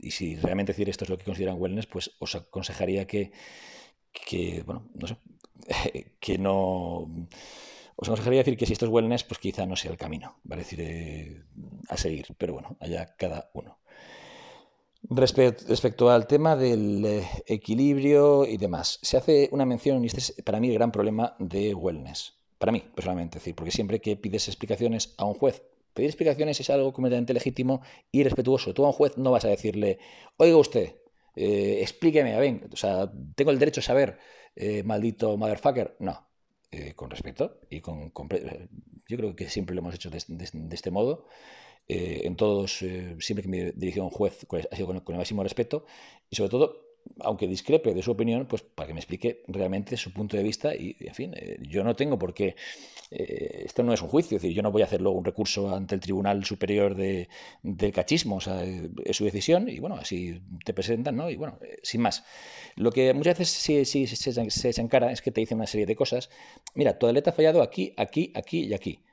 y 0.00 0.10
si 0.10 0.36
realmente 0.36 0.72
decir 0.72 0.88
esto 0.88 1.04
es 1.04 1.10
lo 1.10 1.18
que 1.18 1.24
consideran 1.24 1.60
wellness, 1.60 1.86
pues 1.86 2.10
os 2.18 2.34
aconsejaría 2.34 3.06
que, 3.06 3.32
que 4.12 4.62
bueno, 4.64 4.88
no 4.94 5.06
sé, 5.06 5.16
que 6.20 6.38
no 6.38 7.08
os 7.96 8.08
aconsejaría 8.08 8.40
decir 8.40 8.56
que 8.56 8.66
si 8.66 8.72
esto 8.72 8.86
es 8.86 8.92
wellness, 8.92 9.24
pues 9.24 9.38
quizá 9.38 9.66
no 9.66 9.76
sea 9.76 9.90
el 9.90 9.96
camino, 9.96 10.36
¿vale? 10.44 10.62
decir, 10.62 10.80
eh, 10.82 11.42
a 11.88 11.96
seguir, 11.96 12.26
pero 12.36 12.54
bueno, 12.54 12.76
allá 12.80 13.14
cada 13.16 13.50
uno. 13.54 13.78
Respecto 15.10 16.10
al 16.10 16.26
tema 16.26 16.56
del 16.56 17.04
eh, 17.04 17.28
equilibrio 17.46 18.46
y 18.46 18.56
demás, 18.56 18.98
se 19.02 19.18
hace 19.18 19.48
una 19.52 19.66
mención, 19.66 20.02
y 20.02 20.06
este 20.06 20.20
es 20.20 20.34
para 20.42 20.60
mí 20.60 20.68
el 20.68 20.74
gran 20.74 20.90
problema 20.90 21.36
de 21.38 21.74
wellness, 21.74 22.34
para 22.58 22.72
mí 22.72 22.82
personalmente, 22.94 23.38
decir, 23.38 23.54
porque 23.54 23.70
siempre 23.70 24.00
que 24.00 24.16
pides 24.16 24.48
explicaciones 24.48 25.14
a 25.18 25.26
un 25.26 25.34
juez, 25.34 25.62
pedir 25.94 26.10
explicaciones 26.10 26.60
es 26.60 26.70
algo 26.70 26.92
completamente 26.92 27.32
legítimo 27.34 27.82
y 28.12 28.22
respetuoso. 28.24 28.74
Tú 28.74 28.84
a 28.84 28.88
un 28.88 28.92
juez 28.92 29.16
no 29.16 29.30
vas 29.30 29.44
a 29.44 29.48
decirle, 29.48 29.98
oiga 30.36 30.56
usted, 30.56 30.96
eh, 31.36 31.78
explíqueme, 31.82 32.34
a 32.34 32.40
ver, 32.40 32.68
o 32.72 32.76
sea, 32.76 33.10
tengo 33.34 33.50
el 33.50 33.58
derecho 33.58 33.80
a 33.80 33.84
saber, 33.84 34.18
maldito 34.84 35.36
motherfucker. 35.36 35.96
No, 36.00 36.28
eh, 36.76 36.94
con 36.96 37.08
respeto 37.08 37.60
y 37.70 37.80
con, 37.80 38.12
yo 39.06 39.16
creo 39.16 39.36
que 39.36 39.48
siempre 39.48 39.76
lo 39.76 39.80
hemos 39.80 39.94
hecho 39.94 40.10
de, 40.10 40.18
este 40.72 40.90
modo. 40.90 41.26
Eh, 41.86 42.22
en 42.24 42.34
todos, 42.34 42.82
eh, 42.82 43.14
siempre 43.20 43.44
que 43.44 43.48
me 43.48 43.72
dirijo 43.72 44.00
a 44.00 44.04
un 44.04 44.10
juez, 44.10 44.44
ha 44.70 44.74
sido 44.74 44.88
con, 44.88 44.96
el 44.96 45.16
máximo 45.16 45.44
respeto 45.44 45.86
y 46.28 46.34
sobre 46.34 46.50
todo 46.50 46.93
aunque 47.20 47.46
discrepe 47.46 47.94
de 47.94 48.02
su 48.02 48.10
opinión, 48.10 48.46
pues 48.46 48.62
para 48.62 48.86
que 48.88 48.94
me 48.94 49.00
explique 49.00 49.42
realmente 49.48 49.96
su 49.96 50.12
punto 50.12 50.36
de 50.36 50.42
vista 50.42 50.74
y, 50.74 50.96
en 51.00 51.14
fin, 51.14 51.32
eh, 51.36 51.58
yo 51.60 51.84
no 51.84 51.94
tengo 51.94 52.18
por 52.18 52.34
qué, 52.34 52.56
eh, 53.10 53.62
esto 53.64 53.82
no 53.82 53.92
es 53.92 54.02
un 54.02 54.08
juicio, 54.08 54.36
es 54.36 54.42
decir, 54.42 54.56
yo 54.56 54.62
no 54.62 54.72
voy 54.72 54.82
a 54.82 54.86
hacer 54.86 55.00
luego 55.00 55.18
un 55.18 55.24
recurso 55.24 55.74
ante 55.74 55.94
el 55.94 56.00
Tribunal 56.00 56.44
Superior 56.44 56.94
de, 56.94 57.28
del 57.62 57.92
Cachismo, 57.92 58.36
o 58.36 58.40
sea, 58.40 58.64
es 58.64 59.16
su 59.16 59.24
decisión 59.24 59.68
y 59.68 59.78
bueno, 59.78 59.96
así 59.96 60.40
te 60.64 60.74
presentan, 60.74 61.16
¿no? 61.16 61.30
Y 61.30 61.36
bueno, 61.36 61.58
eh, 61.62 61.78
sin 61.82 62.00
más. 62.00 62.24
Lo 62.76 62.90
que 62.90 63.14
muchas 63.14 63.38
veces 63.38 63.54
sí, 63.54 63.84
sí 63.84 64.06
se, 64.06 64.32
se, 64.50 64.72
se 64.72 64.80
encara 64.80 65.12
es 65.12 65.22
que 65.22 65.30
te 65.30 65.40
dicen 65.40 65.58
una 65.58 65.66
serie 65.66 65.86
de 65.86 65.96
cosas, 65.96 66.30
mira, 66.74 66.98
tu 66.98 67.06
atleta 67.06 67.30
ha 67.30 67.32
fallado 67.32 67.62
aquí, 67.62 67.94
aquí, 67.96 68.32
aquí 68.34 68.64
y 68.64 68.74
aquí. 68.74 69.04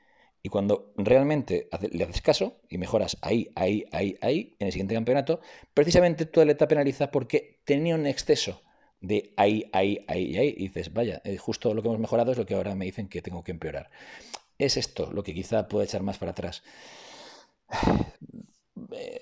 Y 0.42 0.48
cuando 0.48 0.92
realmente 0.96 1.68
le 1.92 2.04
haces 2.04 2.20
caso 2.20 2.60
y 2.68 2.78
mejoras 2.78 3.16
ahí, 3.20 3.50
ahí, 3.54 3.84
ahí, 3.92 4.16
ahí, 4.20 4.56
en 4.58 4.66
el 4.66 4.72
siguiente 4.72 4.94
campeonato, 4.94 5.40
precisamente 5.72 6.26
tu 6.26 6.40
atleta 6.40 6.66
penaliza 6.66 7.12
porque 7.12 7.60
tenía 7.64 7.94
un 7.94 8.06
exceso 8.06 8.60
de 9.00 9.34
ahí, 9.36 9.68
ahí, 9.72 10.04
ahí, 10.08 10.36
ahí. 10.36 10.54
Y 10.56 10.68
dices, 10.68 10.92
vaya, 10.92 11.22
justo 11.38 11.74
lo 11.74 11.82
que 11.82 11.88
hemos 11.88 12.00
mejorado 12.00 12.32
es 12.32 12.38
lo 12.38 12.46
que 12.46 12.54
ahora 12.54 12.74
me 12.74 12.86
dicen 12.86 13.08
que 13.08 13.22
tengo 13.22 13.44
que 13.44 13.52
empeorar. 13.52 13.90
Es 14.58 14.76
esto 14.76 15.12
lo 15.12 15.22
que 15.22 15.34
quizá 15.34 15.68
pueda 15.68 15.84
echar 15.84 16.02
más 16.02 16.18
para 16.18 16.32
atrás. 16.32 16.62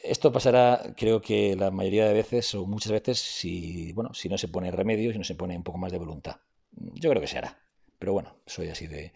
Esto 0.02 0.32
pasará, 0.32 0.94
creo 0.96 1.20
que 1.20 1.54
la 1.54 1.70
mayoría 1.70 2.06
de 2.06 2.14
veces 2.14 2.54
o 2.54 2.66
muchas 2.66 2.92
veces, 2.92 3.18
si, 3.18 3.92
bueno, 3.92 4.14
si 4.14 4.28
no 4.28 4.38
se 4.38 4.48
pone 4.48 4.70
remedio, 4.70 5.12
si 5.12 5.18
no 5.18 5.24
se 5.24 5.34
pone 5.34 5.56
un 5.56 5.62
poco 5.62 5.78
más 5.78 5.92
de 5.92 5.98
voluntad. 5.98 6.36
Yo 6.72 7.10
creo 7.10 7.20
que 7.20 7.28
se 7.28 7.38
hará. 7.38 7.58
Pero 7.98 8.12
bueno, 8.12 8.36
soy 8.46 8.68
así 8.68 8.86
de, 8.86 9.12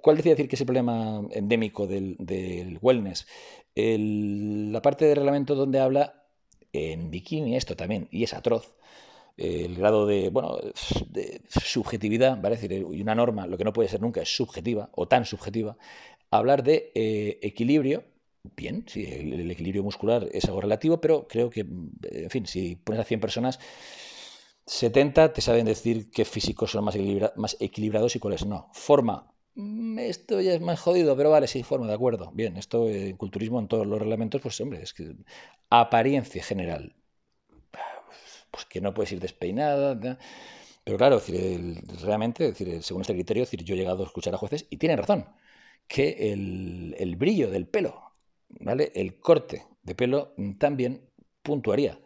¿Cuál 0.00 0.16
decía 0.16 0.32
decir 0.32 0.48
que 0.48 0.56
es 0.56 0.60
el 0.60 0.66
problema 0.66 1.22
endémico 1.30 1.86
del, 1.86 2.78
wellness? 2.80 3.26
la 3.76 4.82
parte 4.82 5.06
del 5.06 5.16
reglamento 5.16 5.54
donde 5.54 5.78
habla 5.80 6.24
en 6.72 7.10
bikini, 7.10 7.56
esto 7.56 7.76
también, 7.76 8.08
y 8.10 8.24
es 8.24 8.34
atroz, 8.34 8.74
el 9.36 9.74
grado 9.76 10.06
de, 10.06 10.28
bueno, 10.28 10.58
subjetividad, 11.48 12.40
¿vale? 12.40 12.56
decir, 12.56 12.72
y 12.72 13.00
una 13.00 13.14
norma, 13.14 13.46
lo 13.46 13.56
que 13.56 13.64
no 13.64 13.72
puede 13.72 13.88
ser 13.88 14.00
nunca 14.00 14.20
es 14.20 14.36
subjetiva 14.36 14.90
o 14.92 15.08
tan 15.08 15.24
subjetiva, 15.24 15.76
hablar 16.30 16.62
de 16.62 16.92
eh, 16.94 17.38
equilibrio, 17.42 18.04
bien, 18.56 18.84
sí, 18.86 19.04
el, 19.04 19.50
equilibrio 19.50 19.82
muscular 19.82 20.28
es 20.32 20.44
algo 20.46 20.60
relativo, 20.60 21.00
pero 21.00 21.26
creo 21.26 21.50
que, 21.50 21.60
en 21.60 22.30
fin, 22.30 22.46
si 22.46 22.76
pones 22.76 23.00
a 23.00 23.04
100 23.04 23.20
personas, 23.20 23.60
70 24.70 25.32
te 25.32 25.40
saben 25.40 25.66
decir 25.66 26.12
qué 26.12 26.24
físicos 26.24 26.70
son 26.70 26.84
más, 26.84 27.56
equilibrados 27.58 28.14
y 28.14 28.20
cuáles 28.20 28.46
no. 28.46 28.68
Forma. 28.72 29.34
Mm, 29.56 29.98
esto 29.98 30.40
ya 30.40 30.54
es 30.54 30.60
más 30.60 30.78
jodido, 30.78 31.16
pero 31.16 31.28
vale, 31.28 31.48
sí, 31.48 31.64
forma, 31.64 31.88
de 31.88 31.94
acuerdo. 31.94 32.30
Bien, 32.32 32.56
esto 32.56 32.88
en 32.88 33.16
culturismo, 33.16 33.58
en 33.58 33.66
todos 33.66 33.84
los 33.84 33.98
reglamentos, 33.98 34.40
pues 34.40 34.60
hombre, 34.60 34.80
es 34.80 34.94
que 34.94 35.16
apariencia 35.70 36.44
general. 36.44 36.94
Pues 38.52 38.64
que 38.64 38.80
no 38.80 38.94
puedes 38.94 39.10
ir 39.10 39.18
despeinada. 39.18 39.98
Pero 40.84 40.96
claro, 40.96 41.20
realmente, 42.02 42.44
decir, 42.44 42.80
según 42.84 43.02
este 43.02 43.14
criterio, 43.14 43.42
decir, 43.42 43.64
yo 43.64 43.74
he 43.74 43.78
llegado 43.78 44.04
a 44.04 44.06
escuchar 44.06 44.34
a 44.34 44.38
jueces 44.38 44.66
y 44.70 44.76
tienen 44.76 44.98
razón, 44.98 45.26
que 45.88 46.32
el, 46.32 46.94
el 46.96 47.16
brillo 47.16 47.50
del 47.50 47.66
pelo, 47.66 48.12
¿vale? 48.48 48.92
El 48.94 49.18
corte 49.18 49.66
de 49.82 49.96
pelo 49.96 50.32
también 50.58 51.10
puntuaría. 51.42 51.98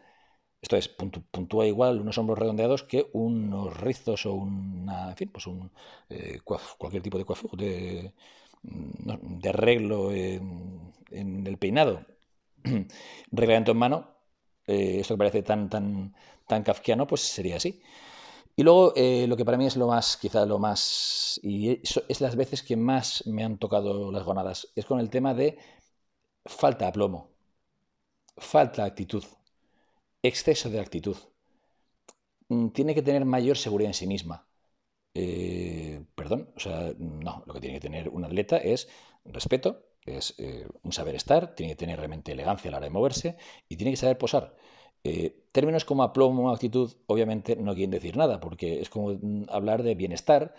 Esto 0.65 0.77
es, 0.77 0.87
puntúa 0.87 1.67
igual 1.67 2.01
unos 2.01 2.17
hombros 2.17 2.39
redondeados 2.39 2.81
que 2.81 3.07
unos 3.13 3.79
rizos 3.79 4.25
o 4.25 4.33
una, 4.33 5.09
en 5.11 5.15
fin, 5.15 5.29
pues 5.31 5.45
un, 5.45 5.69
eh, 6.09 6.39
cualquier 6.43 7.03
tipo 7.03 7.19
de 7.19 7.25
de, 7.53 8.13
mm, 8.63 9.39
de 9.41 9.49
arreglo 9.49 10.11
en, 10.11 11.45
el 11.45 11.57
peinado. 11.59 12.03
Reglamento 13.31 13.73
en 13.73 13.77
mano, 13.77 14.07
eh, 14.65 15.01
esto 15.01 15.13
que 15.13 15.19
parece 15.19 15.43
tan, 15.43 15.69
tan, 15.69 16.15
tan 16.47 16.63
kafkiano, 16.63 17.05
pues 17.05 17.21
sería 17.21 17.57
así. 17.57 17.79
Y 18.55 18.63
luego, 18.63 18.93
eh, 18.95 19.27
lo 19.27 19.37
que 19.37 19.45
para 19.45 19.57
mí 19.59 19.67
es 19.67 19.77
lo 19.77 19.87
más, 19.87 20.17
quizá 20.17 20.47
lo 20.47 20.57
más, 20.57 21.39
y 21.43 21.79
es 22.09 22.21
las 22.21 22.35
veces 22.35 22.63
que 22.63 22.75
más 22.75 23.23
me 23.27 23.43
han 23.43 23.59
tocado 23.59 24.11
las 24.11 24.23
gonadas, 24.23 24.67
es 24.75 24.85
con 24.85 24.99
el 24.99 25.11
tema 25.11 25.35
de 25.35 25.59
falta 26.45 26.85
de 26.85 26.89
aplomo, 26.89 27.29
falta 28.37 28.83
actitud 28.85 29.23
exceso 30.27 30.69
de 30.69 30.79
actitud. 30.79 31.17
Mm, 32.49 32.69
tiene 32.69 32.93
que 32.95 33.01
tener 33.01 33.25
mayor 33.25 33.57
seguridad 33.57 33.89
en 33.89 33.93
sí 33.93 34.07
misma. 34.07 34.47
Eh, 35.15 36.05
perdón, 36.15 36.51
o 36.57 36.61
sea, 36.61 36.93
no, 36.99 37.43
lo 37.47 37.53
que 37.53 37.61
tiene 37.61 37.75
que 37.77 37.81
tener 37.81 38.09
un 38.09 38.25
atleta 38.25 38.57
es 38.57 38.89
respeto, 39.25 39.87
es 40.05 40.35
eh, 40.39 40.67
un 40.83 40.93
saber 40.93 41.15
estar, 41.15 41.55
tiene 41.55 41.73
que 41.73 41.77
tener 41.77 41.97
realmente 41.99 42.33
elegancia 42.33 42.69
a 42.69 42.73
la 42.73 42.77
hora 42.79 42.87
de 42.87 42.91
moverse 42.91 43.37
y 43.69 43.77
tiene 43.77 43.91
que 43.91 43.97
saber 43.97 44.17
posar. 44.19 44.55
Eh, 45.03 45.45
términos 45.53 45.85
como 45.85 46.03
aplomo, 46.03 46.51
actitud, 46.51 46.93
obviamente 47.07 47.55
no 47.57 47.73
quieren 47.75 47.91
decir 47.91 48.17
nada, 48.17 48.39
porque 48.41 48.81
es 48.81 48.89
como 48.89 49.13
mm, 49.13 49.45
hablar 49.49 49.83
de 49.83 49.95
bienestar 49.95 50.55